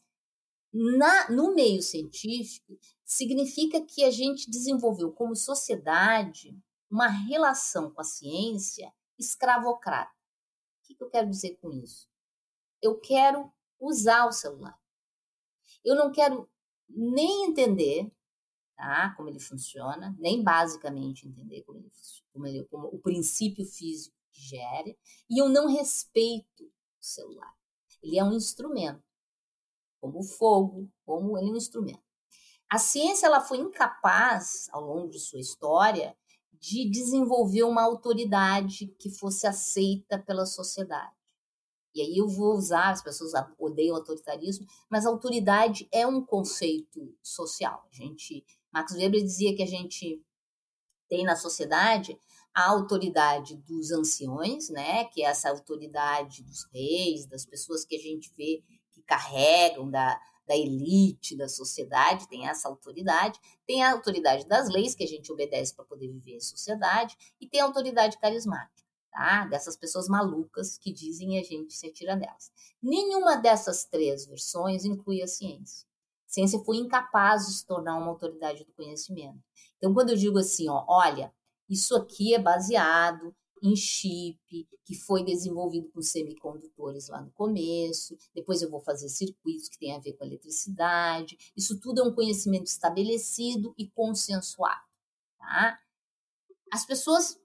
[0.74, 6.58] na, no meio científico, significa que a gente desenvolveu como sociedade
[6.90, 10.12] uma relação com a ciência escravocrata.
[10.12, 12.08] O que, que eu quero dizer com isso?
[12.82, 14.78] Eu quero usar o celular.
[15.84, 16.50] Eu não quero
[16.90, 18.12] nem entender
[18.76, 21.92] tá, como ele funciona, nem basicamente entender como ele,
[22.32, 24.96] como, ele, como o princípio físico que gera,
[25.30, 27.54] e eu não respeito o celular.
[28.02, 29.04] Ele é um instrumento,
[30.02, 32.04] como o fogo, como ele é um instrumento.
[32.70, 36.18] A ciência ela foi incapaz, ao longo de sua história,
[36.52, 41.14] de desenvolver uma autoridade que fosse aceita pela sociedade.
[41.94, 47.88] E aí eu vou usar, as pessoas odeiam autoritarismo, mas autoridade é um conceito social.
[47.92, 50.22] A gente, Max Weber dizia que a gente
[51.08, 52.18] tem na sociedade
[52.54, 58.00] a autoridade dos anciões, né, que é essa autoridade dos reis, das pessoas que a
[58.00, 64.48] gente vê que carregam da, da elite da sociedade, tem essa autoridade, tem a autoridade
[64.48, 68.20] das leis, que a gente obedece para poder viver em sociedade, e tem a autoridade
[68.20, 68.83] carismática,
[69.14, 69.46] tá?
[69.46, 72.52] Dessas pessoas malucas que dizem e a gente se atira nelas.
[72.82, 75.88] Nenhuma dessas três versões inclui a ciência.
[76.28, 79.40] A ciência foi incapaz de se tornar uma autoridade do conhecimento.
[79.78, 81.32] Então, quando eu digo assim, ó, olha,
[81.70, 88.18] isso aqui é baseado em chip, que foi desenvolvido com semicondutores lá no começo.
[88.34, 91.38] Depois eu vou fazer circuitos que têm a ver com eletricidade.
[91.56, 94.82] Isso tudo é um conhecimento estabelecido e consensuado.
[95.38, 95.80] Tá?
[96.74, 97.40] As pessoas,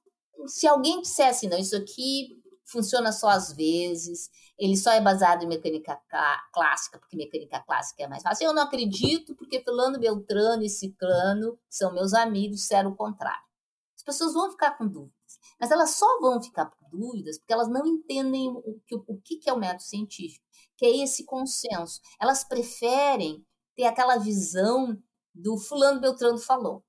[0.47, 5.47] se alguém dissesse, não, isso aqui funciona só às vezes, ele só é baseado em
[5.47, 5.99] mecânica
[6.53, 8.47] clássica, porque mecânica clássica é mais fácil.
[8.47, 13.43] Eu não acredito, porque fulano, Beltrano e Ciclano são meus amigos, se era o contrário.
[13.97, 15.16] As pessoas vão ficar com dúvida.
[15.61, 19.41] Mas elas só vão ficar com dúvidas porque elas não entendem o que, o que
[19.49, 20.45] é o método científico,
[20.76, 22.01] que é esse consenso.
[22.20, 23.45] Elas preferem
[23.76, 24.97] ter aquela visão
[25.34, 26.84] do fulano Beltrano falou.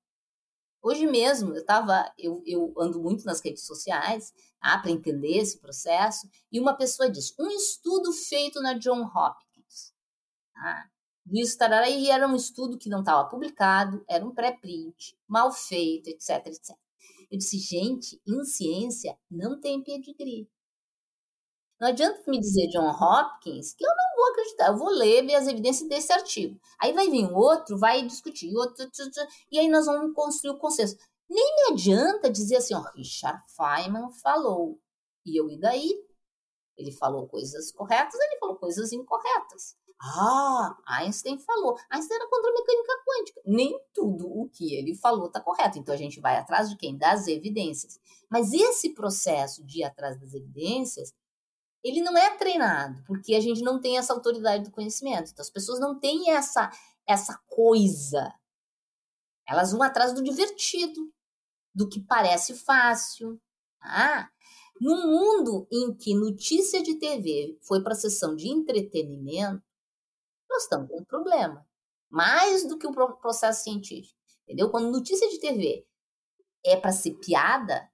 [0.82, 5.58] Hoje mesmo, eu tava, eu, eu ando muito nas redes sociais ah, para entender esse
[5.58, 9.92] processo, e uma pessoa disse: um estudo feito na John Hopkins.
[10.56, 10.86] Ah,
[11.32, 16.08] isso, tarará, e era um estudo que não estava publicado, era um pré-print, mal feito,
[16.08, 16.76] etc, etc.
[17.30, 20.48] Eu disse, gente, em ciência não tem pedigree.
[21.80, 24.66] Não adianta me dizer John Hopkins que eu não vou acreditar.
[24.68, 26.60] Eu vou ler, ver as evidências desse artigo.
[26.78, 28.86] Aí vai vir outro, vai discutir, outro,
[29.50, 30.96] e aí nós vamos construir o consenso.
[31.28, 34.78] Nem me adianta dizer assim, ó, Richard Feynman falou.
[35.24, 35.90] E eu, e daí?
[36.76, 39.76] Ele falou coisas corretas, ele falou coisas incorretas.
[40.02, 41.76] Ah, Einstein falou.
[41.90, 43.40] Einstein era contra a mecânica quântica.
[43.44, 45.78] Nem tudo o que ele falou está correto.
[45.78, 46.96] Então a gente vai atrás de quem?
[46.96, 48.00] Das evidências.
[48.28, 51.12] Mas esse processo de ir atrás das evidências,
[51.82, 55.30] ele não é treinado, porque a gente não tem essa autoridade do conhecimento.
[55.30, 56.70] Então as pessoas não têm essa,
[57.06, 58.32] essa coisa.
[59.46, 61.12] Elas vão atrás do divertido,
[61.74, 63.40] do que parece fácil.
[63.80, 64.28] Ah,
[64.80, 69.62] no mundo em que notícia de TV foi para a sessão de entretenimento,
[70.48, 71.66] nós estamos com um problema.
[72.08, 74.18] Mais do que o processo científico.
[74.44, 74.70] Entendeu?
[74.70, 75.86] Quando notícia de TV
[76.64, 77.89] é para ser piada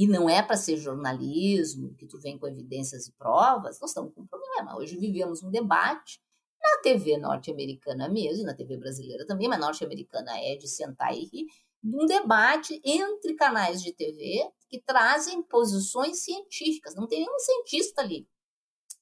[0.00, 4.14] e não é para ser jornalismo, que tu vem com evidências e provas, nós estamos
[4.14, 4.74] com um problema.
[4.78, 6.18] Hoje vivemos um debate
[6.58, 11.46] na TV norte-americana mesmo, na TV brasileira também, mas norte-americana é de sentar e rir,
[11.84, 16.94] um debate entre canais de TV que trazem posições científicas.
[16.94, 18.26] Não tem nenhum cientista ali.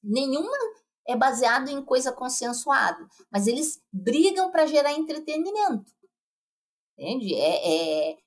[0.03, 0.57] Nenhuma
[1.07, 5.93] é baseado em coisa consensuada, mas eles brigam para gerar entretenimento.
[6.97, 7.35] Entende?
[7.35, 8.17] É, é,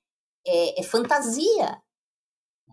[0.47, 1.82] é, é fantasia.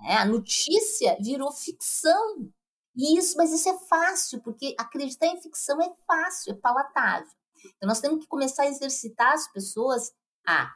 [0.01, 0.17] Né?
[0.17, 2.49] A notícia virou ficção.
[2.97, 7.31] E isso, mas isso é fácil, porque acreditar em ficção é fácil, é palatável.
[7.77, 10.13] Então nós temos que começar a exercitar as pessoas
[10.47, 10.73] a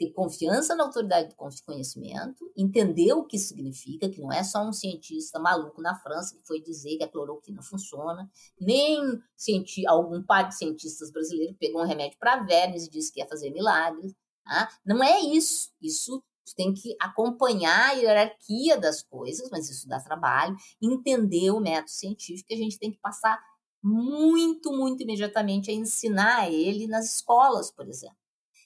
[0.00, 4.72] ter confiança na autoridade do conhecimento, entender o que significa, que não é só um
[4.72, 8.98] cientista maluco na França que foi dizer que a cloroquina funciona, nem
[9.86, 13.50] algum par de cientistas brasileiros pegou um remédio para vermes e disse que ia fazer
[13.50, 14.14] milagres.
[14.42, 14.70] Tá?
[14.86, 15.70] Não é isso.
[15.82, 16.24] Isso
[16.54, 22.48] tem que acompanhar a hierarquia das coisas, mas isso dá trabalho, entender o método científico
[22.48, 23.38] que a gente tem que passar
[23.82, 28.16] muito, muito imediatamente a ensinar ele nas escolas, por exemplo.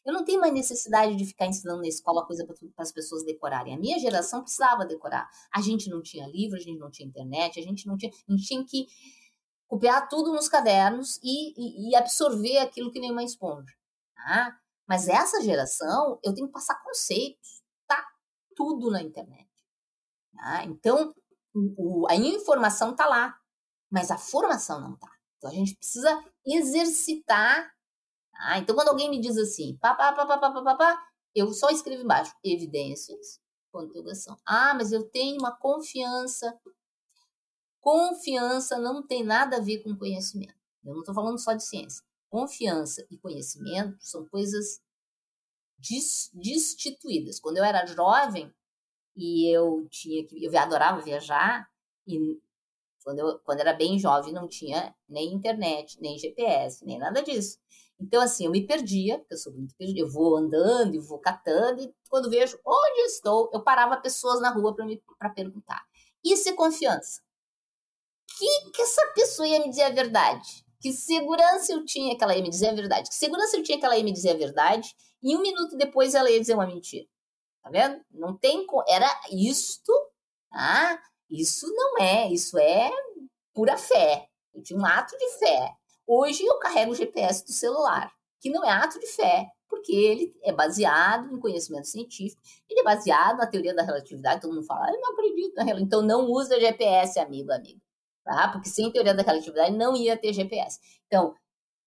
[0.05, 3.75] Eu não tenho mais necessidade de ficar ensinando na escola coisa para as pessoas decorarem.
[3.75, 5.27] A minha geração precisava decorar.
[5.53, 8.13] A gente não tinha livro, a gente não tinha internet, a gente não tinha.
[8.29, 8.87] A gente tinha que
[9.67, 13.73] copiar tudo nos cadernos e, e, e absorver aquilo que nem uma esponja.
[14.15, 14.55] Tá?
[14.87, 17.64] Mas essa geração, eu tenho que passar conceitos.
[18.55, 19.49] Tá tudo na internet.
[20.35, 20.65] Tá?
[20.65, 21.15] Então,
[21.55, 23.39] o, a informação está lá,
[23.91, 25.11] mas a formação não está.
[25.39, 27.75] Então, a gente precisa exercitar
[28.37, 31.53] ah, então, quando alguém me diz assim, pá, pá, pá, pá, pá, pá, pá, eu
[31.53, 33.41] só escrevo embaixo evidências,
[33.75, 34.37] interrogação.
[34.47, 36.57] Ah, mas eu tenho uma confiança.
[37.81, 40.55] Confiança não tem nada a ver com conhecimento.
[40.85, 42.05] Eu não estou falando só de ciência.
[42.29, 44.81] Confiança e conhecimento são coisas
[46.33, 47.41] destituídas.
[47.41, 48.53] Quando eu era jovem
[49.17, 51.69] e eu tinha que, eu adorava viajar
[52.07, 52.41] e
[53.03, 57.59] quando eu quando era bem jovem não tinha nem internet, nem GPS, nem nada disso.
[58.01, 61.19] Então, assim, eu me perdia, porque eu sou muito perdida, eu vou andando e vou
[61.19, 64.75] catando, e quando vejo onde estou, eu parava pessoas na rua
[65.19, 65.83] para perguntar.
[66.23, 67.23] Isso é confiança.
[68.37, 70.65] Que, que essa pessoa ia me dizer a verdade?
[70.81, 73.09] Que segurança eu tinha que ela ia me dizer a verdade?
[73.09, 74.95] Que segurança eu tinha que ela ia me dizer a verdade?
[75.25, 77.07] E um minuto depois ela ia dizer uma mentira.
[77.63, 77.99] Tá vendo?
[78.11, 78.67] Não tem.
[78.87, 79.91] Era isto,
[80.51, 81.03] tá?
[81.31, 82.31] Isso não é.
[82.31, 82.93] Isso é
[83.55, 84.29] pura fé.
[84.53, 85.75] Eu tinha um ato de fé.
[86.07, 90.39] Hoje eu carrego o GPS do celular, que não é ato de fé, porque ele
[90.43, 94.43] é baseado em conhecimento científico, ele é baseado na teoria da relatividade.
[94.43, 95.87] Todo mundo fala, ah, eu não acredito na relatividade.
[95.87, 97.81] Então não usa GPS, amigo, amigo.
[98.23, 98.49] Tá?
[98.49, 100.79] Porque sem teoria da relatividade não ia ter GPS.
[101.07, 101.35] Então,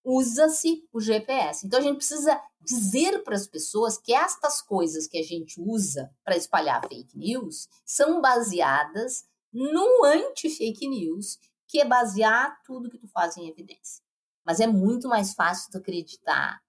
[0.10, 1.68] usa-se o GPS.
[1.68, 6.10] Então a gente precisa dizer para as pessoas que estas coisas que a gente usa
[6.24, 11.38] para espalhar fake news são baseadas no anti-fake news,
[11.68, 14.01] que é basear tudo que tu faz em evidência.
[14.45, 16.62] Mas é muito mais fácil tu acreditar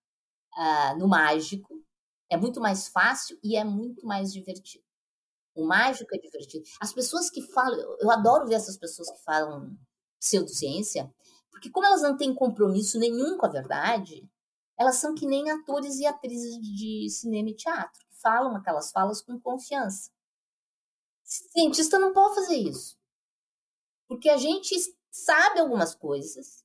[0.57, 1.81] uh, no mágico,
[2.29, 4.85] é muito mais fácil e é muito mais divertido.
[5.55, 6.65] O mágico é divertido.
[6.81, 9.79] As pessoas que falam, eu adoro ver essas pessoas que falam
[10.19, 11.13] pseudociência,
[11.51, 14.29] porque como elas não têm compromisso nenhum com a verdade,
[14.79, 19.21] elas são que nem atores e atrizes de cinema e teatro, que falam aquelas falas
[19.21, 20.11] com confiança.
[21.25, 22.97] Cientista não pode fazer isso.
[24.07, 24.75] Porque a gente
[25.11, 26.65] sabe algumas coisas,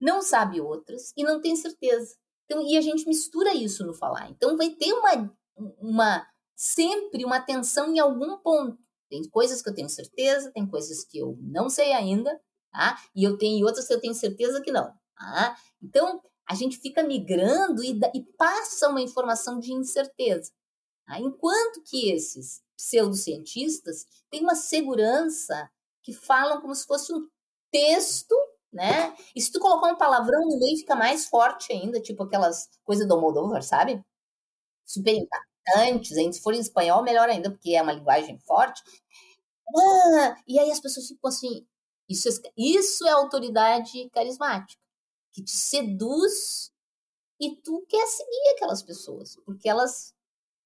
[0.00, 2.16] não sabe outras e não tem certeza.
[2.44, 4.28] Então, e a gente mistura isso no falar.
[4.28, 5.32] Então vai ter uma,
[5.78, 6.26] uma
[6.56, 8.78] sempre uma tensão em algum ponto.
[9.08, 12.40] Tem coisas que eu tenho certeza, tem coisas que eu não sei ainda,
[12.72, 13.00] tá?
[13.14, 14.92] E eu tenho outras que eu tenho certeza que não.
[15.16, 15.56] Tá?
[15.82, 20.52] Então, a gente fica migrando e, e passa uma informação de incerteza.
[21.06, 21.20] Tá?
[21.20, 25.70] Enquanto que esses pseudocientistas têm uma segurança
[26.02, 27.28] que falam como se fosse um
[27.70, 28.34] texto
[28.72, 29.14] né?
[29.34, 33.06] E se tu colocar um palavrão no meio, fica mais forte ainda, tipo aquelas coisas
[33.06, 34.02] do Moldova, sabe?
[34.86, 38.82] Super impactantes, se for em espanhol, melhor ainda, porque é uma linguagem forte.
[39.76, 41.66] Ah, e aí as pessoas ficam assim,
[42.10, 44.82] isso é, isso é autoridade carismática,
[45.32, 46.72] que te seduz
[47.40, 50.14] e tu quer seguir aquelas pessoas, porque elas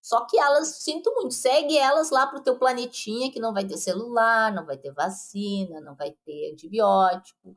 [0.04, 3.78] só que elas, sinto muito, segue elas lá pro teu planetinha que não vai ter
[3.78, 7.56] celular, não vai ter vacina, não vai ter antibiótico,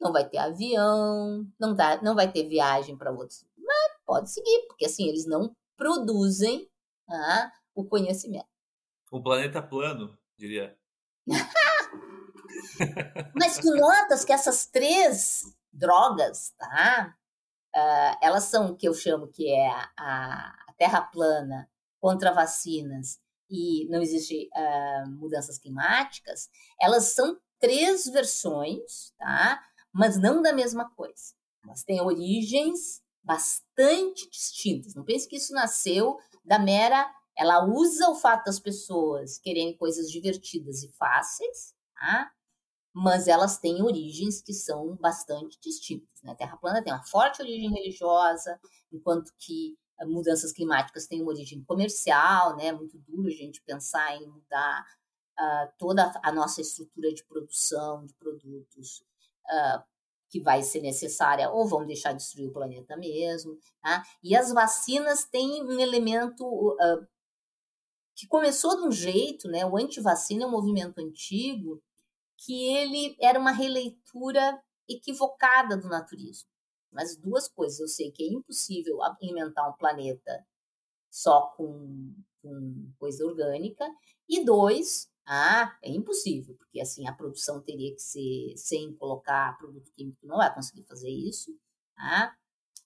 [0.00, 3.44] não vai ter avião, não, dá, não vai ter viagem para outros.
[3.58, 6.70] Mas pode seguir, porque assim, eles não produzem
[7.10, 8.46] ah, o conhecimento.
[9.10, 10.78] O planeta plano, diria.
[13.34, 17.14] Mas tu notas que essas três drogas, tá?
[17.74, 19.68] Uh, elas são o que eu chamo que é
[19.98, 21.68] a, a terra plana
[22.00, 23.20] contra vacinas
[23.50, 26.48] e não existe uh, mudanças climáticas,
[26.80, 29.62] elas são três versões, tá?
[29.96, 31.34] mas não da mesma coisa.
[31.64, 34.94] Elas têm origens bastante distintas.
[34.94, 37.10] Não pense que isso nasceu da mera.
[37.36, 42.30] Ela usa o fato das pessoas quererem coisas divertidas e fáceis, tá?
[42.98, 46.22] Mas elas têm origens que são bastante distintas.
[46.22, 46.32] Né?
[46.32, 48.58] A Terra plana tem uma forte origem religiosa,
[48.90, 49.76] enquanto que
[50.06, 52.72] mudanças climáticas têm uma origem comercial, né?
[52.72, 54.82] Muito duro a gente pensar em mudar
[55.38, 59.04] uh, toda a nossa estrutura de produção de produtos
[59.44, 59.84] uh,
[60.30, 63.58] que vai ser necessária ou vão deixar destruir o planeta mesmo.
[63.82, 64.02] Tá?
[64.22, 67.06] E as vacinas têm um elemento uh,
[68.14, 69.66] que começou de um jeito, né?
[69.66, 71.82] O antivacina é um movimento antigo
[72.38, 76.48] que ele era uma releitura equivocada do naturismo.
[76.92, 80.46] Mas duas coisas, eu sei que é impossível alimentar um planeta
[81.10, 83.84] só com, com coisa orgânica,
[84.28, 89.90] e dois, ah, é impossível, porque assim a produção teria que ser sem colocar produto
[89.94, 91.56] químico, não vai conseguir fazer isso.
[91.96, 92.36] Tá?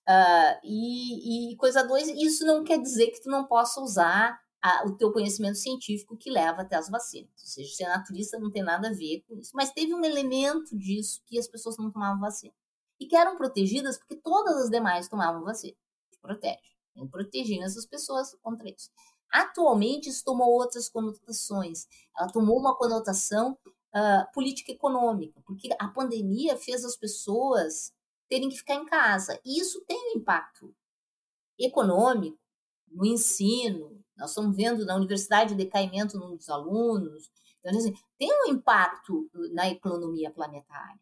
[0.08, 4.86] Uh, e, e, coisa dois, isso não quer dizer que tu não possa usar a,
[4.86, 7.30] o teu conhecimento científico que leva até as vacinas.
[7.40, 9.52] Ou seja, ser naturista não tem nada a ver com isso.
[9.54, 12.54] Mas teve um elemento disso que as pessoas não tomavam vacina.
[12.98, 15.76] E que eram protegidas porque todas as demais tomavam vacina.
[16.10, 16.76] Te protege.
[16.94, 18.90] Tem protegendo essas pessoas contra isso.
[19.32, 21.86] Atualmente, isso tomou outras conotações.
[22.18, 23.56] Ela tomou uma conotação
[23.94, 27.92] uh, política econômica, porque a pandemia fez as pessoas
[28.28, 29.40] terem que ficar em casa.
[29.44, 30.74] E isso tem um impacto
[31.58, 32.38] econômico
[32.88, 33.99] no ensino.
[34.20, 37.30] Nós estamos vendo na universidade decaimento dos alunos.
[37.58, 41.00] Então, assim, tem um impacto na economia planetária.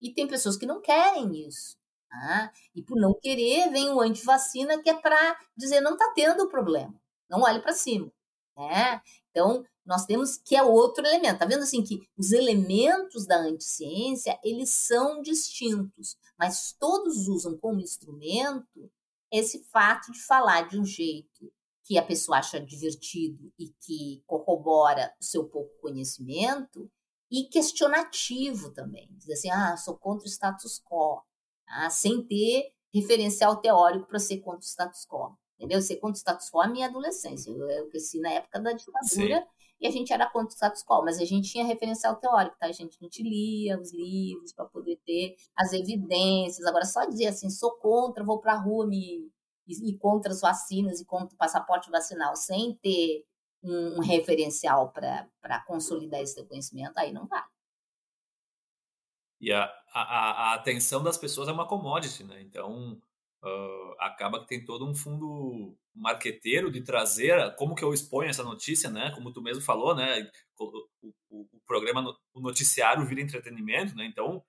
[0.00, 1.76] E tem pessoas que não querem isso.
[2.08, 2.52] Tá?
[2.74, 6.94] E por não querer, vem o antivacina, que é para dizer não está tendo problema
[7.28, 8.10] não olhe para cima,
[8.56, 9.00] né?
[9.30, 11.38] Então, nós temos que é outro elemento.
[11.38, 17.80] Tá vendo assim que os elementos da anticiência, eles são distintos, mas todos usam como
[17.80, 18.90] instrumento
[19.30, 21.52] esse fato de falar de um jeito
[21.84, 26.90] que a pessoa acha divertido e que corrobora o seu pouco conhecimento
[27.30, 29.08] e questionativo também.
[29.12, 31.22] Diz assim, ah, sou contra o status quo,
[31.68, 35.36] ah, sem ter referencial teórico para ser contra o status quo.
[35.58, 35.80] Entendeu?
[35.82, 37.50] Ser contra o status quo é a minha adolescência.
[37.50, 39.46] Eu, eu cresci na época da ditadura Sim.
[39.80, 42.66] e a gente era contra o status quo, mas a gente tinha referencial teórico, tá?
[42.66, 46.66] A gente, a gente lia os livros para poder ter as evidências.
[46.66, 49.30] Agora, só dizer assim, sou contra, vou para a rua me,
[49.66, 53.24] e, e, contra as vacinas e contra o passaporte vacinal, sem ter
[53.62, 57.46] um, um referencial para consolidar esse conhecimento, aí não vale.
[59.40, 62.40] E a, a, a atenção das pessoas é uma commodity, né?
[62.40, 62.98] Então,
[63.42, 68.42] uh, acaba que tem todo um fundo marqueteiro de trazer como que eu exponho essa
[68.42, 69.10] notícia, né?
[69.14, 70.30] Como tu mesmo falou, né?
[70.58, 74.06] O, o, o programa, o noticiário vira entretenimento, né?
[74.06, 74.42] Então,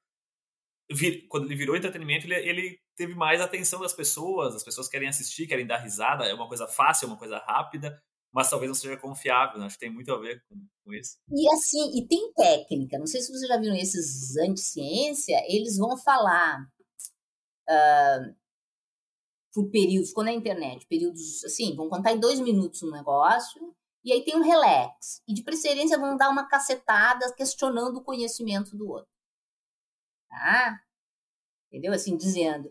[0.92, 5.08] vir, quando ele virou entretenimento, ele, ele teve mais atenção das pessoas, as pessoas querem
[5.08, 8.76] assistir, querem dar risada, é uma coisa fácil, é uma coisa rápida, mas talvez não
[8.76, 9.66] seja confiável, né?
[9.66, 11.18] acho que tem muito a ver com, com, isso.
[11.32, 15.98] E assim, e tem técnica, não sei se vocês já viram esses anti-ciência, eles vão
[15.98, 16.62] falar
[17.70, 18.36] uh,
[19.54, 23.74] por períodos, quando é internet, períodos assim, vão contar em dois minutos um negócio,
[24.04, 25.24] e aí tem um relax.
[25.28, 29.15] E de preferência vão dar uma cacetada questionando o conhecimento do outro.
[30.36, 30.82] Tá?
[31.70, 31.94] Entendeu?
[31.94, 32.70] Assim, dizendo.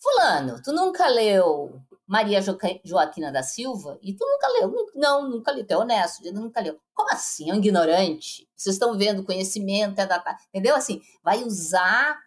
[0.00, 3.98] Fulano, tu nunca leu Maria jo Joaquina da Silva?
[4.02, 4.92] E tu nunca leu?
[4.94, 5.64] Não, nunca li.
[5.64, 6.80] Tu é honesto, nunca leu.
[6.94, 7.50] Como assim?
[7.50, 8.48] É um ignorante?
[8.56, 10.22] Vocês estão vendo conhecimento, é da.
[10.48, 10.74] Entendeu?
[10.74, 12.18] Assim, vai usar.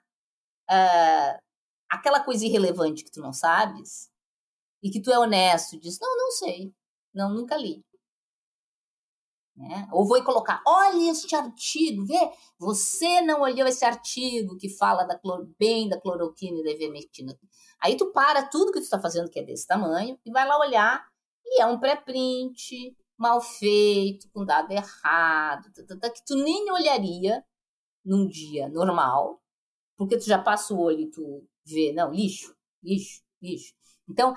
[0.69, 1.47] Uh,
[1.89, 4.09] aquela coisa irrelevante que tu não sabes
[4.83, 6.73] e que tu é honesto, diz, não, não sei,
[7.13, 7.83] não, nunca li.
[9.57, 9.87] Né?
[9.91, 15.17] Ou vou colocar, olha este artigo, vê, você não olhou esse artigo que fala da
[15.17, 17.35] clor, bem da cloroquina e da ivermectina.
[17.81, 20.59] Aí tu para tudo que tu está fazendo, que é desse tamanho, e vai lá
[20.59, 21.03] olhar,
[21.43, 27.43] e é um pré-print, mal feito, com dado errado, que tu nem olharia
[28.05, 29.41] num dia normal,
[29.97, 33.73] porque tu já passa o olho e tu ver, não, lixo, lixo, lixo.
[34.07, 34.35] Então,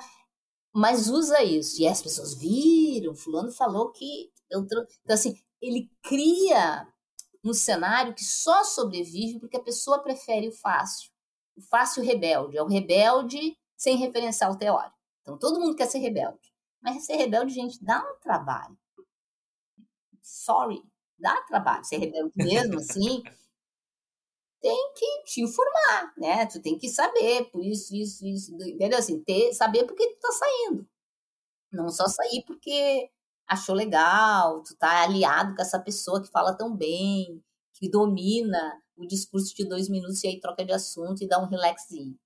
[0.73, 1.81] mas usa isso.
[1.83, 4.31] E as pessoas viram, fulano falou que.
[4.53, 6.87] Então, assim, ele cria
[7.45, 11.11] um cenário que só sobrevive porque a pessoa prefere o fácil.
[11.57, 12.57] O fácil rebelde.
[12.57, 14.97] É o rebelde sem referencial teórico.
[15.23, 16.53] Então, todo mundo quer ser rebelde.
[16.83, 18.77] Mas ser rebelde, gente, dá um trabalho.
[20.23, 20.83] Sorry,
[21.19, 21.85] dá trabalho.
[21.85, 23.23] Ser rebelde mesmo, assim,
[24.61, 26.47] tem que te informar, né?
[26.47, 28.99] Tu tem que saber, por isso, isso, isso, entendeu?
[28.99, 30.89] Assim, ter, saber porque tu tá saindo.
[31.73, 33.11] Não só sair porque
[33.51, 37.43] achou legal, tu tá aliado com essa pessoa que fala tão bem,
[37.75, 41.49] que domina o discurso de dois minutos e aí troca de assunto e dá um
[41.49, 42.17] relaxinho.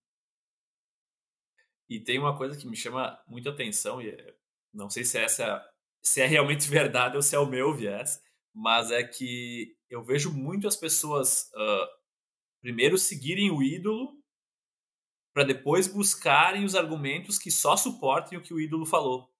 [1.88, 4.36] E tem uma coisa que me chama muita atenção, e é,
[4.72, 5.64] não sei se essa
[6.02, 8.20] se é realmente verdade ou se é o meu viés,
[8.54, 11.86] mas é que eu vejo muito as pessoas uh,
[12.60, 14.12] primeiro seguirem o ídolo
[15.32, 19.33] para depois buscarem os argumentos que só suportem o que o ídolo falou.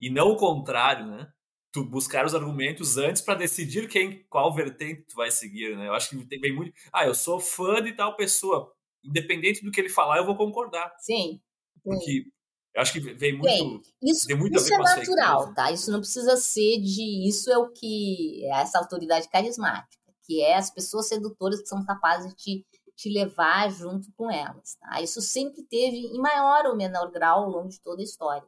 [0.00, 1.28] E não o contrário, né?
[1.72, 5.88] Tu buscar os argumentos antes para decidir quem qual vertente tu vai seguir, né?
[5.88, 6.72] Eu acho que tem bem muito.
[6.92, 8.72] Ah, eu sou fã de tal pessoa.
[9.04, 10.92] Independente do que ele falar, eu vou concordar.
[10.98, 11.40] Sim.
[11.82, 12.26] Porque
[12.74, 13.44] eu acho que vem muito.
[13.44, 15.72] Bem, isso, tem muito isso é natural, tá?
[15.72, 17.28] Isso não precisa ser de.
[17.28, 18.44] Isso é o que.
[18.46, 22.64] É essa autoridade carismática, que é as pessoas sedutoras que são capazes de
[22.96, 24.76] te levar junto com elas.
[24.76, 25.00] Tá?
[25.00, 28.46] Isso sempre teve, em maior ou menor grau, ao longo de toda a história.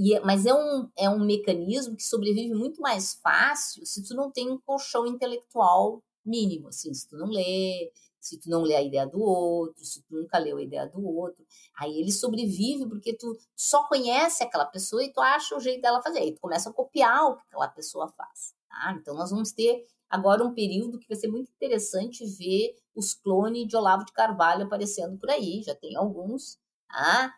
[0.00, 4.30] E, mas é um, é um mecanismo que sobrevive muito mais fácil se tu não
[4.30, 7.90] tem um colchão intelectual mínimo, assim, se tu não lê,
[8.20, 11.04] se tu não lê a ideia do outro, se tu nunca leu a ideia do
[11.04, 11.44] outro.
[11.76, 16.00] Aí ele sobrevive porque tu só conhece aquela pessoa e tu acha o jeito dela
[16.00, 16.20] fazer.
[16.20, 18.54] Aí tu começa a copiar o que aquela pessoa faz.
[18.68, 18.96] Tá?
[19.00, 23.66] Então nós vamos ter agora um período que vai ser muito interessante ver os clones
[23.66, 25.60] de Olavo de Carvalho aparecendo por aí.
[25.64, 26.56] Já tem alguns
[26.88, 27.34] tá?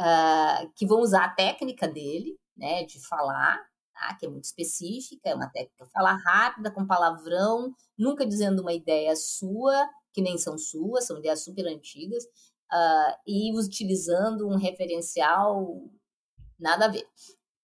[0.00, 3.58] Uh, que vão usar a técnica dele, né, de falar,
[3.92, 4.14] tá?
[4.14, 9.14] que é muito específica, é uma técnica falar rápida, com palavrão, nunca dizendo uma ideia
[9.16, 12.24] sua, que nem são suas, são ideias super antigas,
[12.72, 15.82] uh, e utilizando um referencial
[16.58, 17.06] nada a ver.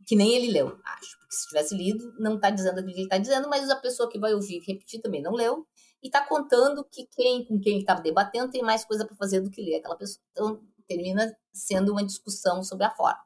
[0.07, 1.19] Que nem ele leu, acho.
[1.19, 4.09] Porque se tivesse lido, não está dizendo o que ele está dizendo, mas a pessoa
[4.09, 5.67] que vai ouvir repetir também não leu.
[6.03, 9.51] E está contando que quem com quem estava debatendo tem mais coisa para fazer do
[9.51, 10.23] que ler aquela pessoa.
[10.31, 13.21] Então, termina sendo uma discussão sobre a forma.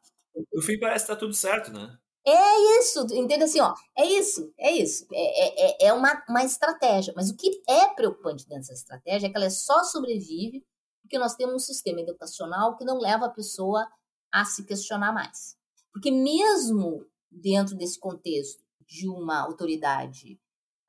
[0.53, 1.99] No fim, parece que está tudo certo, né?
[2.27, 7.13] É isso, entenda assim, ó, é isso, é isso, é, é, é uma, uma estratégia.
[7.17, 10.63] Mas o que é preocupante dessa estratégia é que ela só sobrevive
[11.09, 13.89] porque nós temos um sistema educacional que não leva a pessoa
[14.31, 15.57] a se questionar mais.
[15.91, 20.39] Porque mesmo dentro desse contexto de uma autoridade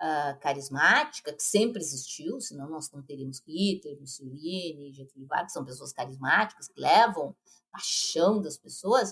[0.02, 5.94] uh, carismática, que sempre existiu, senão nós não teríamos Hitler, Mussolini, Getúlio Vargas, são pessoas
[5.94, 7.36] carismáticas que levam
[7.72, 9.12] paixão das pessoas,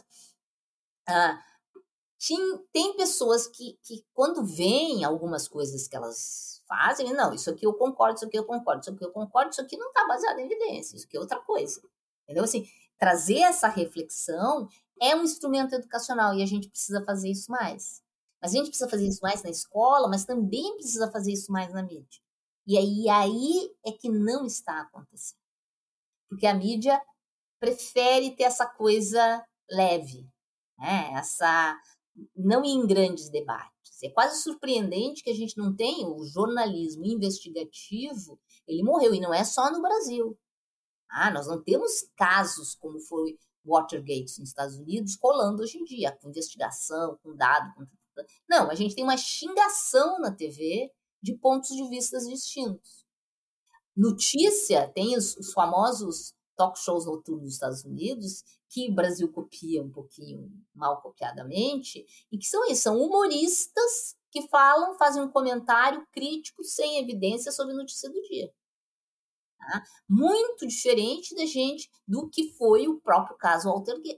[1.10, 1.38] uh,
[2.26, 7.66] tem, tem pessoas que, que, quando veem algumas coisas que elas fazem, não, isso aqui
[7.66, 10.40] eu concordo, isso aqui eu concordo, isso aqui eu concordo, isso aqui não está baseado
[10.40, 11.82] em evidência, isso aqui é outra coisa.
[12.24, 12.44] Entendeu?
[12.44, 12.68] Assim,
[12.98, 14.68] trazer essa reflexão
[15.00, 18.02] é um instrumento educacional e a gente precisa fazer isso mais.
[18.42, 21.74] Mas a gente precisa fazer isso mais na escola, mas também precisa fazer isso mais
[21.74, 22.22] na mídia.
[22.66, 25.40] E aí, aí é que não está acontecendo.
[26.30, 27.02] Porque a mídia
[27.60, 30.30] prefere ter essa coisa leve,
[30.78, 31.14] né?
[31.14, 31.80] essa
[32.36, 34.04] não ir em grandes debates.
[34.04, 39.34] É quase surpreendente que a gente não tenha o jornalismo investigativo, ele morreu, e não
[39.34, 40.38] é só no Brasil.
[41.10, 46.12] Ah, nós não temos casos como foi Watergate nos Estados Unidos rolando hoje em dia,
[46.12, 47.74] com investigação, com dado.
[47.76, 47.88] Com...
[48.50, 50.92] Não, a gente tem uma xingação na TV
[51.22, 53.06] de pontos de vista distintos.
[53.96, 59.82] Notícia tem os, os famosos talk shows noturnos dos Estados Unidos, que o Brasil copia
[59.82, 66.06] um pouquinho mal copiadamente, e que são isso, são humoristas que falam, fazem um comentário
[66.12, 68.52] crítico sem evidência sobre a notícia do dia.
[69.58, 69.84] Tá?
[70.08, 73.70] Muito diferente da gente do que foi o próprio caso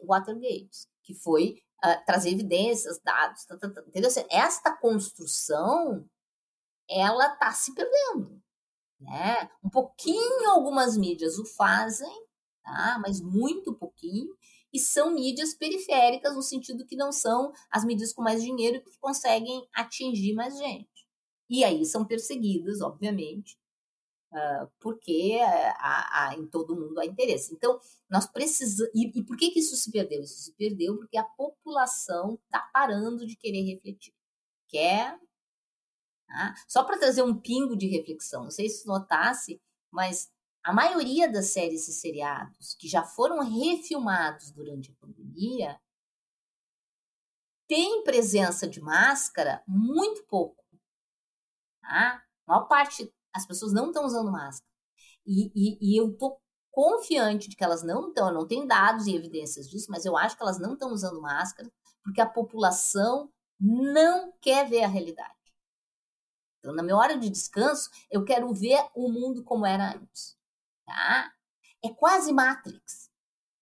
[0.06, 4.10] Watergate, que foi uh, trazer evidências, dados, tá, tá, tá, entendeu?
[4.30, 6.06] Esta construção,
[6.90, 8.42] ela está se perdendo.
[9.00, 9.50] Né?
[9.64, 12.26] Um pouquinho algumas mídias o fazem,
[12.64, 13.00] tá?
[13.02, 14.36] mas muito pouquinho,
[14.72, 19.00] e são mídias periféricas, no sentido que não são as mídias com mais dinheiro que
[19.00, 21.08] conseguem atingir mais gente.
[21.50, 23.58] E aí são perseguidas, obviamente,
[24.80, 27.54] porque há, há, em todo mundo há interesse.
[27.54, 28.92] Então, nós precisamos.
[28.94, 30.22] E, e por que, que isso se perdeu?
[30.22, 34.14] Isso se perdeu porque a população está parando de querer refletir.
[34.68, 35.20] Quer.
[36.28, 36.54] Tá?
[36.68, 39.60] Só para trazer um pingo de reflexão, não sei se notasse,
[39.92, 40.32] mas
[40.64, 45.80] a maioria das séries e seriados que já foram refilmados durante a pandemia
[47.68, 50.64] tem presença de máscara muito pouco.
[51.82, 52.24] Tá?
[52.46, 54.70] A maior parte, as pessoas não estão usando máscara.
[55.26, 59.16] E, e, e eu estou confiante de que elas não estão, não tenho dados e
[59.16, 61.72] evidências disso, mas eu acho que elas não estão usando máscara
[62.04, 65.34] porque a população não quer ver a realidade.
[66.60, 70.40] Então, na minha hora de descanso, eu quero ver o mundo como era antes
[70.90, 71.32] tá?
[71.84, 73.10] É quase Matrix.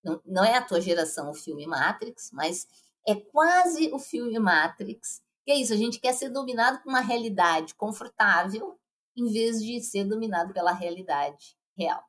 [0.04, 2.68] Não, não é a tua geração o filme Matrix, mas
[3.06, 5.22] é quase o filme Matrix.
[5.46, 8.80] Que é isso, a gente quer ser dominado por uma realidade confortável
[9.18, 12.04] em vez de ser dominado pela realidade real.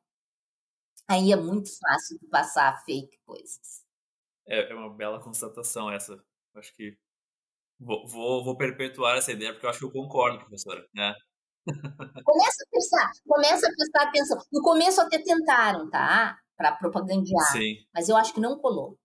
[1.07, 3.83] Aí é muito fácil de passar fake coisas.
[4.47, 6.23] É, é uma bela constatação essa.
[6.55, 6.95] Acho que
[7.79, 10.85] vou, vou, vou, perpetuar essa ideia, porque eu acho que eu concordo, professora.
[10.93, 11.13] Né?
[12.23, 14.37] Começa a pensar, começa a prestar atenção.
[14.51, 16.37] No começo até tentaram, tá?
[16.55, 17.51] Para propagandear.
[17.51, 17.75] Sim.
[17.93, 18.97] Mas eu acho que não colou.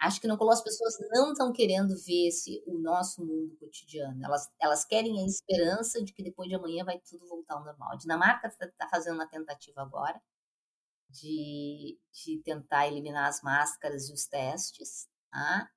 [0.00, 0.52] Acho que não colou.
[0.52, 4.24] As pessoas não estão querendo ver esse, o nosso mundo cotidiano.
[4.24, 7.92] Elas, elas querem a esperança de que depois de amanhã vai tudo voltar ao normal.
[7.92, 10.20] A Dinamarca está tá fazendo uma tentativa agora
[11.10, 15.08] de, de tentar eliminar as máscaras e os testes.
[15.32, 15.68] Tá?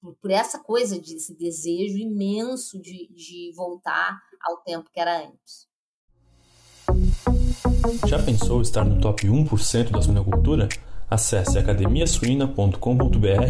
[0.00, 5.68] Por, por essa coisa, desse desejo imenso de, de voltar ao tempo que era antes.
[8.08, 10.68] Já pensou estar no top 1% da suinocultura?
[11.10, 12.76] Acesse academiasuina.com.br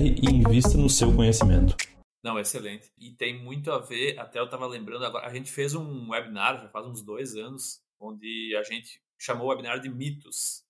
[0.01, 1.77] e invista no seu conhecimento.
[2.25, 2.91] Não, excelente.
[2.99, 6.59] E tem muito a ver, até eu estava lembrando agora, a gente fez um webinar
[6.59, 10.65] já faz uns dois anos, onde a gente chamou o webinar de mitos.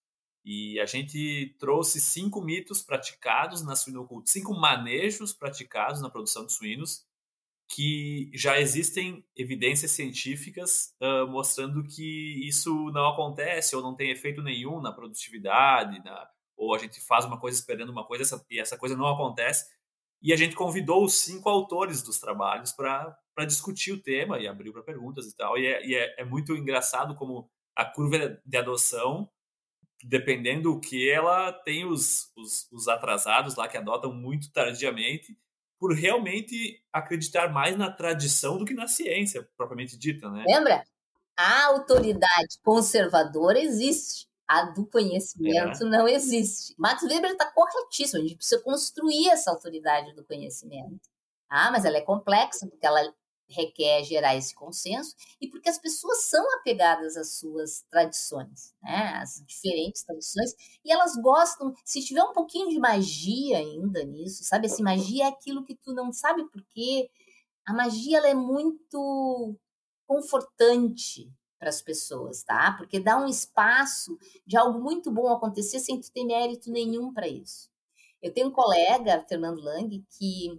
[0.44, 6.52] E a gente trouxe cinco mitos praticados na suinocultura, cinco manejos praticados na produção de
[6.52, 7.06] suínos
[7.68, 14.42] que já existem evidências científicas uh, mostrando que isso não acontece ou não tem efeito
[14.42, 16.28] nenhum na produtividade, na,
[16.60, 19.66] ou a gente faz uma coisa esperando uma coisa essa, e essa coisa não acontece.
[20.22, 24.70] E a gente convidou os cinco autores dos trabalhos para discutir o tema e abriu
[24.70, 25.56] para perguntas e tal.
[25.56, 29.30] E, é, e é, é, muito engraçado como a curva de adoção,
[30.04, 35.38] dependendo do que, ela tem os, os, os atrasados lá que adotam muito tardiamente
[35.78, 40.44] por realmente acreditar mais na tradição do que na ciência propriamente dita, né?
[40.46, 40.84] Lembra?
[41.34, 44.29] A autoridade conservadora existe.
[44.50, 45.88] A do conhecimento é.
[45.88, 46.74] não existe.
[46.76, 48.18] Max Weber está corretíssimo.
[48.18, 51.08] A gente precisa construir essa autoridade do conhecimento.
[51.48, 53.14] Ah, mas ela é complexa porque ela
[53.48, 59.20] requer gerar esse consenso e porque as pessoas são apegadas às suas tradições, né?
[59.22, 60.50] As diferentes tradições
[60.84, 61.72] e elas gostam.
[61.84, 64.66] Se tiver um pouquinho de magia ainda nisso, sabe?
[64.66, 67.08] Assim, magia é aquilo que tu não sabe porque
[67.64, 69.56] a magia ela é muito
[70.08, 72.72] confortante para as pessoas, tá?
[72.78, 77.28] Porque dá um espaço de algo muito bom acontecer sem tu ter mérito nenhum para
[77.28, 77.68] isso.
[78.22, 80.58] Eu tenho um colega, Fernando Lang, que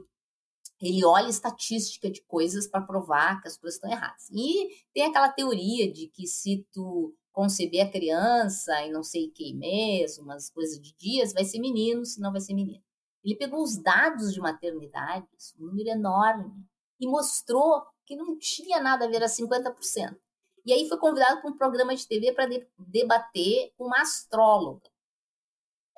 [0.79, 4.29] ele olha estatística de coisas para provar que as coisas estão erradas.
[4.31, 9.53] E tem aquela teoria de que se tu conceber a criança e não sei que
[9.53, 12.83] mês, umas coisas de dias, vai ser menino, se não vai ser menina.
[13.23, 16.51] Ele pegou os dados de maternidades, um número enorme,
[16.99, 20.17] e mostrou que não tinha nada a ver a 50%.
[20.65, 24.91] E aí foi convidado para um programa de TV para de, debater com uma astróloga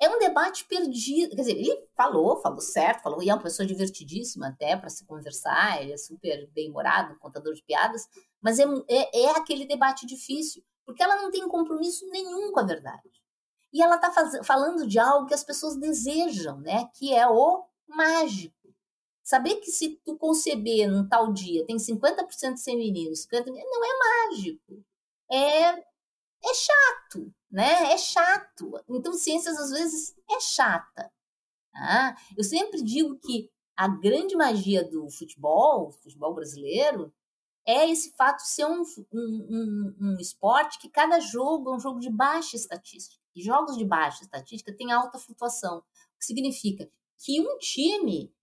[0.00, 1.34] é um debate perdido.
[1.34, 5.06] Quer dizer, ele falou, falou certo, falou, e é uma pessoa divertidíssima até para se
[5.06, 8.06] conversar, ele é super bem-humorado, contador de piadas,
[8.40, 12.64] mas é, é, é, aquele debate difícil, porque ela não tem compromisso nenhum com a
[12.64, 13.22] verdade.
[13.72, 14.12] E ela está
[14.44, 16.88] falando de algo que as pessoas desejam, né?
[16.94, 18.53] Que é o mágico.
[19.24, 24.84] Saber que se tu conceber num tal dia tem 50% feminino, 50% não é mágico.
[25.32, 27.92] É, é chato né?
[27.92, 28.72] É chato.
[28.88, 31.08] Então, ciências às vezes é chata.
[31.72, 32.16] Tá?
[32.36, 37.14] Eu sempre digo que a grande magia do futebol, futebol brasileiro,
[37.64, 41.80] é esse fato de ser um, um, um, um esporte que cada jogo é um
[41.80, 43.22] jogo de baixa estatística.
[43.36, 48.34] E jogos de baixa estatística têm alta flutuação, o que significa que um time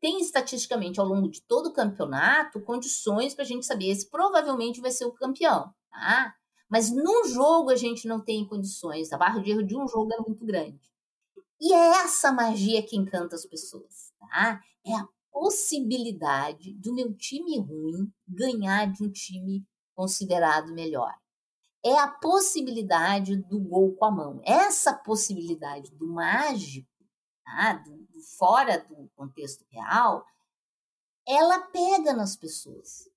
[0.00, 4.80] tem estatisticamente ao longo de todo o campeonato condições para a gente saber se provavelmente
[4.80, 5.72] vai ser o campeão.
[5.90, 6.34] Tá?
[6.68, 9.12] Mas num jogo a gente não tem condições.
[9.12, 10.80] A barra de erro de um jogo é muito grande.
[11.60, 14.60] E é essa magia que encanta as pessoas, tá?
[14.84, 21.14] É a possibilidade do meu time ruim ganhar de um time considerado melhor.
[21.84, 24.40] É a possibilidade do gol com a mão.
[24.44, 26.88] Essa possibilidade do mágico,
[27.46, 27.72] tá?
[27.74, 28.06] do,
[28.36, 30.26] fora do contexto real,
[31.26, 33.08] ela pega nas pessoas.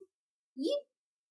[0.55, 0.69] E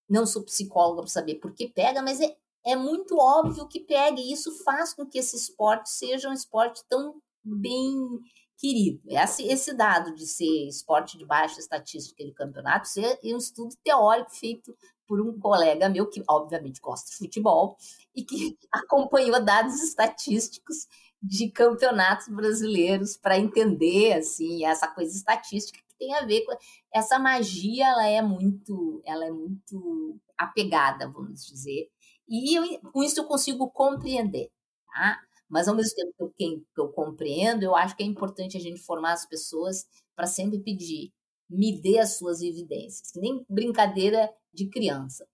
[0.08, 4.20] não sou psicóloga para saber por que pega, mas é, é muito óbvio que pega,
[4.20, 8.20] e isso faz com que esse esporte seja um esporte tão bem
[8.58, 9.00] querido.
[9.06, 14.30] Esse, esse dado de ser esporte de baixa estatística do campeonato ser um estudo teórico
[14.30, 14.76] feito
[15.06, 17.76] por um colega meu que, obviamente, gosta de futebol
[18.14, 20.86] e que acompanhou dados estatísticos
[21.22, 26.52] de campeonatos brasileiros para entender assim essa coisa estatística tem a ver com
[26.94, 31.90] essa magia, ela é muito, ela é muito apegada, vamos dizer.
[32.28, 34.50] E eu, com isso eu consigo compreender,
[34.86, 35.20] tá?
[35.48, 38.60] Mas ao mesmo tempo que eu, que eu compreendo, eu acho que é importante a
[38.60, 41.12] gente formar as pessoas para sempre pedir,
[41.48, 45.26] me dê as suas evidências, nem brincadeira de criança.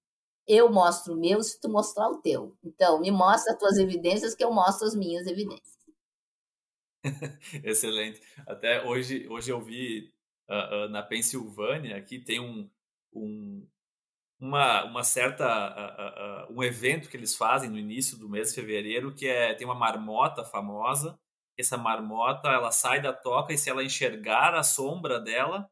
[0.47, 2.55] Eu mostro o meu se tu mostrar o teu.
[2.63, 5.74] Então, me mostra as tuas evidências que eu mostro as minhas evidências.
[7.63, 8.21] Excelente.
[8.47, 10.13] Até hoje, hoje eu vi
[10.49, 12.69] uh, uh, na Pensilvânia, aqui tem um,
[13.13, 13.67] um,
[14.39, 19.15] uma, uma certa uh, um evento que eles fazem no início do mês de fevereiro
[19.15, 21.19] que é tem uma marmota famosa
[21.57, 25.69] essa marmota ela sai da toca e se ela enxergar a sombra dela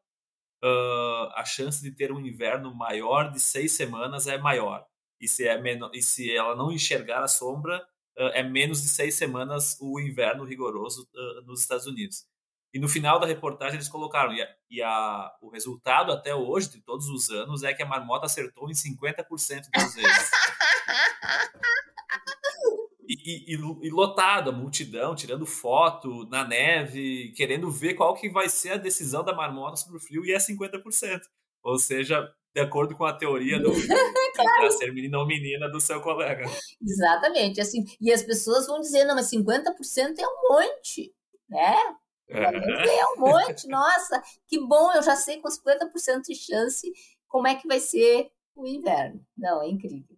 [1.35, 4.85] a chance de ter um inverno maior de seis semanas é maior
[5.19, 7.85] e se é menor, e se ela não enxergar a sombra
[8.17, 11.07] é menos de seis semanas o inverno rigoroso
[11.45, 12.25] nos Estados Unidos
[12.73, 16.71] e no final da reportagem eles colocaram, e, a, e a, o resultado até hoje,
[16.71, 20.31] de todos os anos, é que a marmota acertou em 50% das vezes.
[23.05, 28.49] E, e, e, lotado, a multidão, tirando foto na neve, querendo ver qual que vai
[28.49, 31.21] ser a decisão da marmota sobre o frio, e é 50%.
[31.61, 33.71] Ou seja, de acordo com a teoria do
[34.35, 34.71] claro.
[34.71, 36.45] ser menina ou menina do seu colega.
[36.81, 37.59] Exatamente.
[37.59, 41.13] Assim, e as pessoas vão dizer, não, mas 50% é um monte,
[41.49, 41.75] né?
[42.29, 46.91] É um monte, nossa, que bom, eu já sei com 50% de chance
[47.27, 49.25] como é que vai ser o inverno.
[49.37, 50.15] Não, é incrível.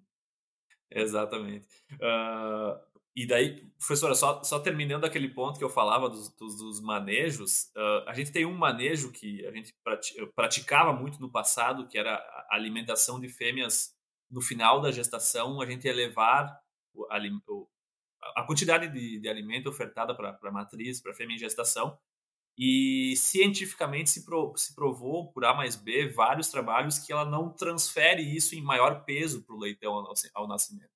[0.91, 1.67] Exatamente.
[1.93, 2.79] Uh,
[3.15, 7.71] e daí, professora, só, só terminando aquele ponto que eu falava dos, dos, dos manejos,
[7.75, 9.73] uh, a gente tem um manejo que a gente
[10.35, 13.95] praticava muito no passado, que era a alimentação de fêmeas
[14.29, 16.59] no final da gestação, a gente ia levar
[16.93, 17.05] o,
[17.47, 17.69] o,
[18.35, 21.97] a quantidade de, de alimento ofertada para a matriz, para a fêmea em gestação,
[22.57, 27.49] e cientificamente se, pro, se provou, por A mais B, vários trabalhos que ela não
[27.49, 30.94] transfere isso em maior peso para o leitão ao, ao nascimento.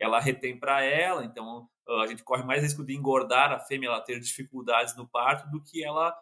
[0.00, 1.68] Ela retém para ela, então
[2.00, 5.62] a gente corre mais risco de engordar a fêmea, ela ter dificuldades no parto, do
[5.62, 6.16] que ela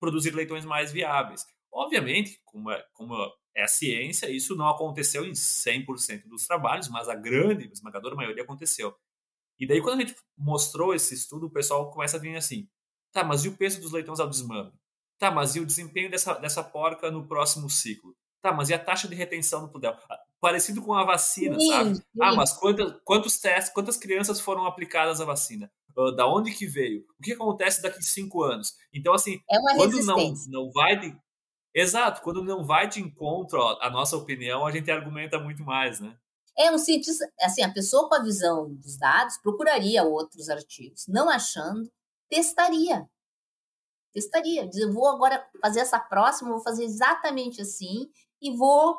[0.00, 1.44] produzir leitões mais viáveis.
[1.72, 3.14] Obviamente, como é, como
[3.56, 8.42] é a ciência, isso não aconteceu em 100% dos trabalhos, mas a grande, esmagadora maioria
[8.42, 8.94] aconteceu.
[9.58, 12.68] E daí, quando a gente mostrou esse estudo, o pessoal começa a vir assim:
[13.12, 14.72] tá, mas e o peso dos leitões ao desmame?
[15.18, 18.16] Tá, mas e o desempenho dessa, dessa porca no próximo ciclo?
[18.40, 19.96] Tá, mas e a taxa de retenção no pudel?
[20.08, 21.94] Ah, parecido com a vacina, sim, sabe?
[21.96, 22.02] Sim.
[22.20, 25.70] Ah, mas quantas, quantos testes, quantas crianças foram aplicadas a vacina?
[25.96, 27.04] Uh, da onde que veio?
[27.18, 28.76] O que acontece daqui a cinco anos?
[28.92, 31.16] Então, assim, é quando não, não vai de.
[31.74, 36.16] Exato, quando não vai de encontro à nossa opinião, a gente argumenta muito mais, né?
[36.56, 41.06] É um cientista, assim, a pessoa com a visão dos dados procuraria outros artigos.
[41.06, 41.90] Não achando,
[42.28, 43.08] testaria.
[44.12, 44.66] Testaria.
[44.66, 48.10] Diz, eu vou agora fazer essa próxima, vou fazer exatamente assim
[48.40, 48.96] e vou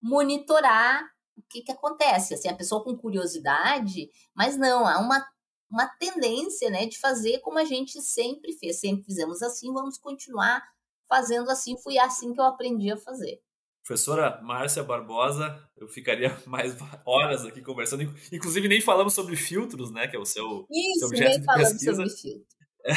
[0.00, 1.04] monitorar
[1.36, 2.34] o que, que acontece.
[2.34, 5.24] Assim, a pessoa com curiosidade, mas não, há uma,
[5.70, 8.80] uma tendência né, de fazer como a gente sempre fez.
[8.80, 10.62] Sempre fizemos assim, vamos continuar
[11.08, 11.76] fazendo assim.
[11.78, 13.40] Foi assim que eu aprendi a fazer.
[13.84, 18.02] Professora Márcia Barbosa, eu ficaria mais horas aqui conversando.
[18.32, 20.06] Inclusive, nem falamos sobre filtros, né?
[20.06, 21.94] Que é o seu, Isso, seu objeto de pesquisa.
[21.94, 22.56] Sobre filtro.
[22.86, 22.92] É,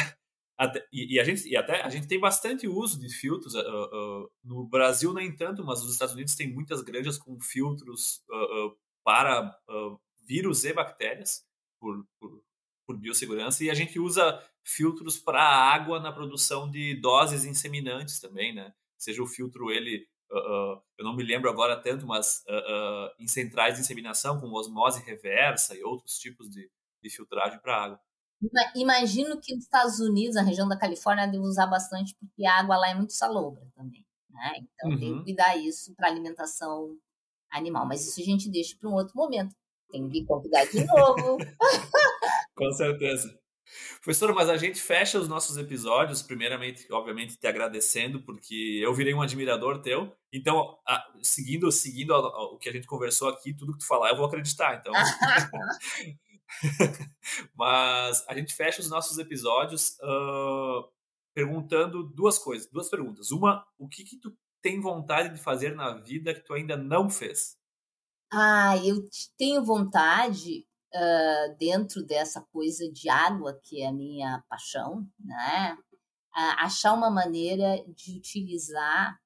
[0.58, 3.54] até, e, e, a gente, e até a gente tem bastante uso de filtros.
[3.54, 8.24] Uh, uh, no Brasil, nem tanto, mas nos Estados Unidos tem muitas granjas com filtros
[8.30, 9.56] uh, para
[10.26, 11.46] vírus e bactérias
[11.80, 12.44] por, por,
[12.88, 13.64] por biossegurança.
[13.64, 18.74] E a gente usa filtros para água na produção de doses inseminantes também, né?
[18.98, 20.08] Seja o filtro ele
[20.98, 22.44] eu não me lembro agora tanto, mas
[23.20, 26.70] em centrais de inseminação com osmose reversa e outros tipos de,
[27.02, 28.00] de filtragem para água.
[28.76, 32.78] Imagino que nos Estados Unidos, na região da Califórnia, deve usar bastante porque a água
[32.78, 34.06] lá é muito salobra também.
[34.30, 34.54] Né?
[34.58, 35.00] Então uhum.
[35.00, 35.24] tem que uhum.
[35.24, 36.98] cuidar isso para alimentação
[37.50, 37.86] animal.
[37.88, 39.56] Mas isso a gente deixa para um outro momento.
[39.90, 41.38] Tem que convidar de novo.
[42.56, 43.40] com certeza.
[44.02, 49.14] Professor, mas a gente fecha os nossos episódios, primeiramente, obviamente, te agradecendo, porque eu virei
[49.14, 50.16] um admirador teu.
[50.32, 53.88] Então, a, seguindo, seguindo a, a, o que a gente conversou aqui, tudo que tu
[53.88, 54.76] falar, eu vou acreditar.
[54.76, 54.94] Então.
[57.56, 60.88] mas a gente fecha os nossos episódios uh,
[61.34, 63.32] perguntando duas coisas, duas perguntas.
[63.32, 67.10] Uma, o que, que tu tem vontade de fazer na vida que tu ainda não
[67.10, 67.58] fez?
[68.32, 69.08] Ah, eu
[69.38, 75.78] tenho vontade uh, dentro dessa coisa de água, que é a minha paixão, né?
[76.36, 79.20] Uh, achar uma maneira de utilizar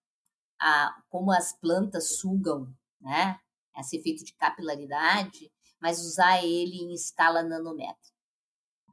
[0.60, 3.40] a, como as plantas sugam, né?
[3.78, 5.50] Esse efeito de capilaridade,
[5.81, 8.11] mas usar ele em escala nanômetro.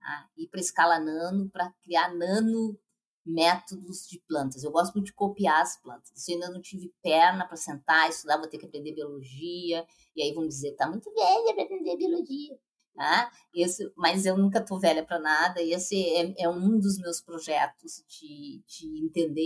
[0.01, 0.29] Tá?
[0.37, 2.79] Ir para escala nano para criar nano
[3.27, 4.63] métodos de plantas.
[4.63, 6.13] Eu gosto muito de copiar as plantas.
[6.15, 9.85] Se eu ainda não tive perna para sentar, estudar, vou ter que aprender biologia.
[10.15, 12.57] E aí vão dizer, tá muito velha para aprender biologia.
[12.95, 13.31] Tá?
[13.55, 15.61] Esse, mas eu nunca tô velha para nada.
[15.61, 19.43] E esse é, é, um dos meus projetos de, de entender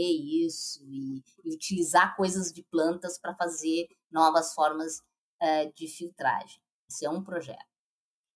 [0.47, 4.99] isso e, e utilizar coisas de plantas para fazer novas formas
[5.43, 6.61] uh, de filtragem.
[6.91, 7.71] Esse é um projeto.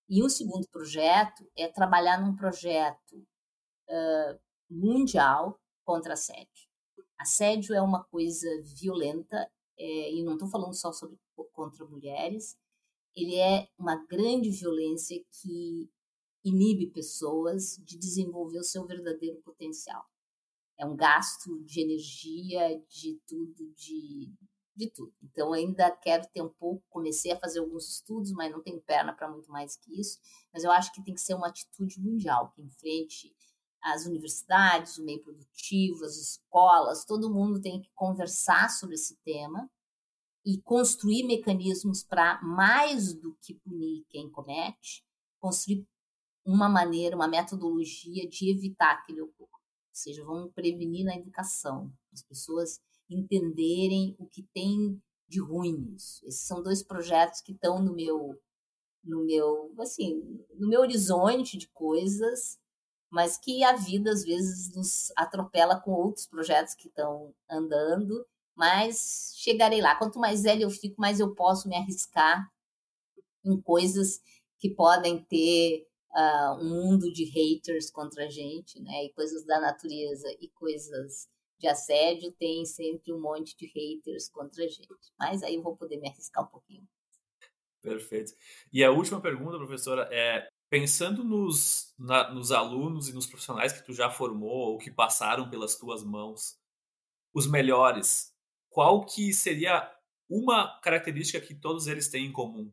[0.08, 3.16] E o segundo projeto é trabalhar num projeto
[3.88, 4.40] uh,
[4.70, 6.68] mundial contra assédio.
[7.18, 8.48] Assédio é uma coisa
[8.78, 11.18] violenta, é, e não estou falando só sobre
[11.52, 12.56] contra mulheres,
[13.16, 15.90] ele é uma grande violência que
[16.44, 20.04] inibe pessoas de desenvolver o seu verdadeiro potencial.
[20.78, 24.32] É um gasto de energia, de tudo, de,
[24.74, 25.12] de tudo.
[25.22, 29.12] Então, ainda quero ter um pouco, comecei a fazer alguns estudos, mas não tenho perna
[29.12, 30.18] para muito mais que isso.
[30.52, 33.34] Mas eu acho que tem que ser uma atitude mundial, que enfrente
[33.82, 39.70] as universidades, o meio produtivo, as escolas, todo mundo tem que conversar sobre esse tema
[40.44, 45.04] e construir mecanismos para, mais do que punir quem comete,
[45.38, 45.86] construir
[46.44, 49.50] uma maneira, uma metodologia de evitar que ele ocorra.
[49.52, 56.24] Ou seja, vamos prevenir na educação, as pessoas entenderem o que tem de ruim nisso.
[56.26, 58.38] Esses são dois projetos que estão no meu
[59.04, 62.58] no meu, assim, no meu horizonte de coisas,
[63.10, 68.26] mas que a vida às vezes nos atropela com outros projetos que estão andando,
[68.56, 69.94] mas chegarei lá.
[69.96, 72.50] Quanto mais velha eu fico, mais eu posso me arriscar
[73.44, 74.20] em coisas
[74.58, 75.86] que podem ter
[76.16, 79.04] uh, um mundo de haters contra a gente, né?
[79.04, 81.28] E coisas da natureza e coisas
[81.64, 85.12] de assédio tem sempre um monte de haters contra a gente.
[85.18, 86.86] Mas aí eu vou poder me arriscar um pouquinho.
[87.80, 88.34] Perfeito.
[88.72, 93.84] E a última pergunta, professora, é pensando nos, na, nos alunos e nos profissionais que
[93.84, 96.58] tu já formou ou que passaram pelas tuas mãos,
[97.32, 98.32] os melhores,
[98.68, 99.90] qual que seria
[100.28, 102.70] uma característica que todos eles têm em comum?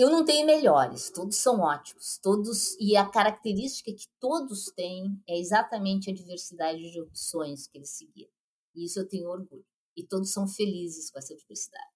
[0.00, 5.36] Eu não tenho melhores, todos são ótimos, todos e a característica que todos têm é
[5.36, 8.30] exatamente a diversidade de opções que eles seguiram.
[8.76, 9.66] E isso eu tenho orgulho.
[9.96, 11.90] E todos são felizes com essa diversidade.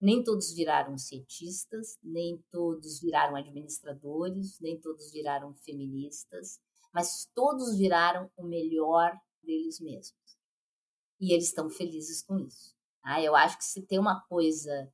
[0.00, 6.60] Nem todos viraram cientistas, nem todos viraram administradores, nem todos viraram feministas,
[6.94, 9.12] mas todos viraram o melhor
[9.42, 10.38] deles mesmos.
[11.18, 12.76] E eles estão felizes com isso.
[13.02, 14.88] Ah, eu acho que se tem uma coisa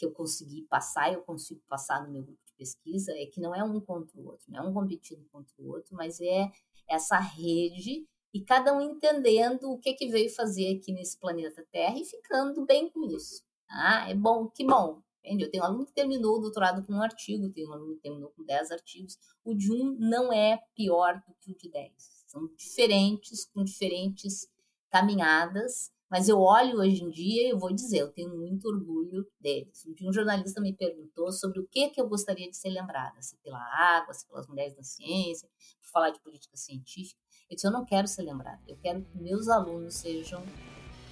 [0.00, 3.54] que eu consegui passar, eu consigo passar no meu grupo de pesquisa, é que não
[3.54, 6.50] é um contra o outro, não é um competindo contra o outro, mas é
[6.88, 11.98] essa rede e cada um entendendo o que, que veio fazer aqui nesse planeta Terra
[11.98, 13.42] e ficando bem com isso.
[13.68, 15.02] Ah, é bom, que bom.
[15.22, 15.48] Entendeu?
[15.48, 18.00] Eu tenho um aluno que terminou o doutorado com um artigo, tem um aluno que
[18.00, 19.18] terminou com 10 artigos.
[19.44, 21.92] O de um não é pior do que o de 10.
[22.26, 24.48] São diferentes, com diferentes
[24.90, 29.24] caminhadas, mas eu olho hoje em dia e eu vou dizer, eu tenho muito orgulho
[29.40, 29.86] deles.
[30.02, 33.60] Um jornalista me perguntou sobre o que, que eu gostaria de ser lembrada, se pela
[33.96, 35.48] água, se pelas mulheres da ciência,
[35.80, 37.20] por falar de política científica.
[37.48, 40.42] Eu disse, eu não quero ser lembrada, eu quero que meus alunos sejam,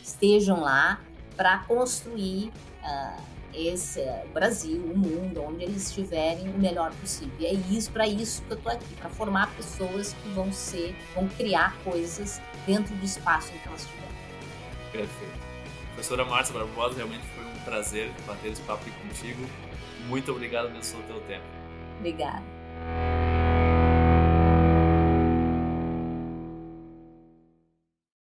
[0.03, 1.01] estejam lá
[1.37, 7.35] para construir uh, esse uh, Brasil, o mundo, onde eles estiverem o melhor possível.
[7.39, 10.97] E é isso, para isso que eu estou aqui, para formar pessoas que vão ser,
[11.15, 14.08] vão criar coisas dentro do espaço em que elas estiverem.
[14.99, 15.39] Perfeito.
[15.95, 19.47] Professora Márcia Barbosa, realmente foi um prazer bater esse papo contigo.
[20.09, 21.45] Muito obrigado pelo seu tempo.
[21.99, 22.43] Obrigada.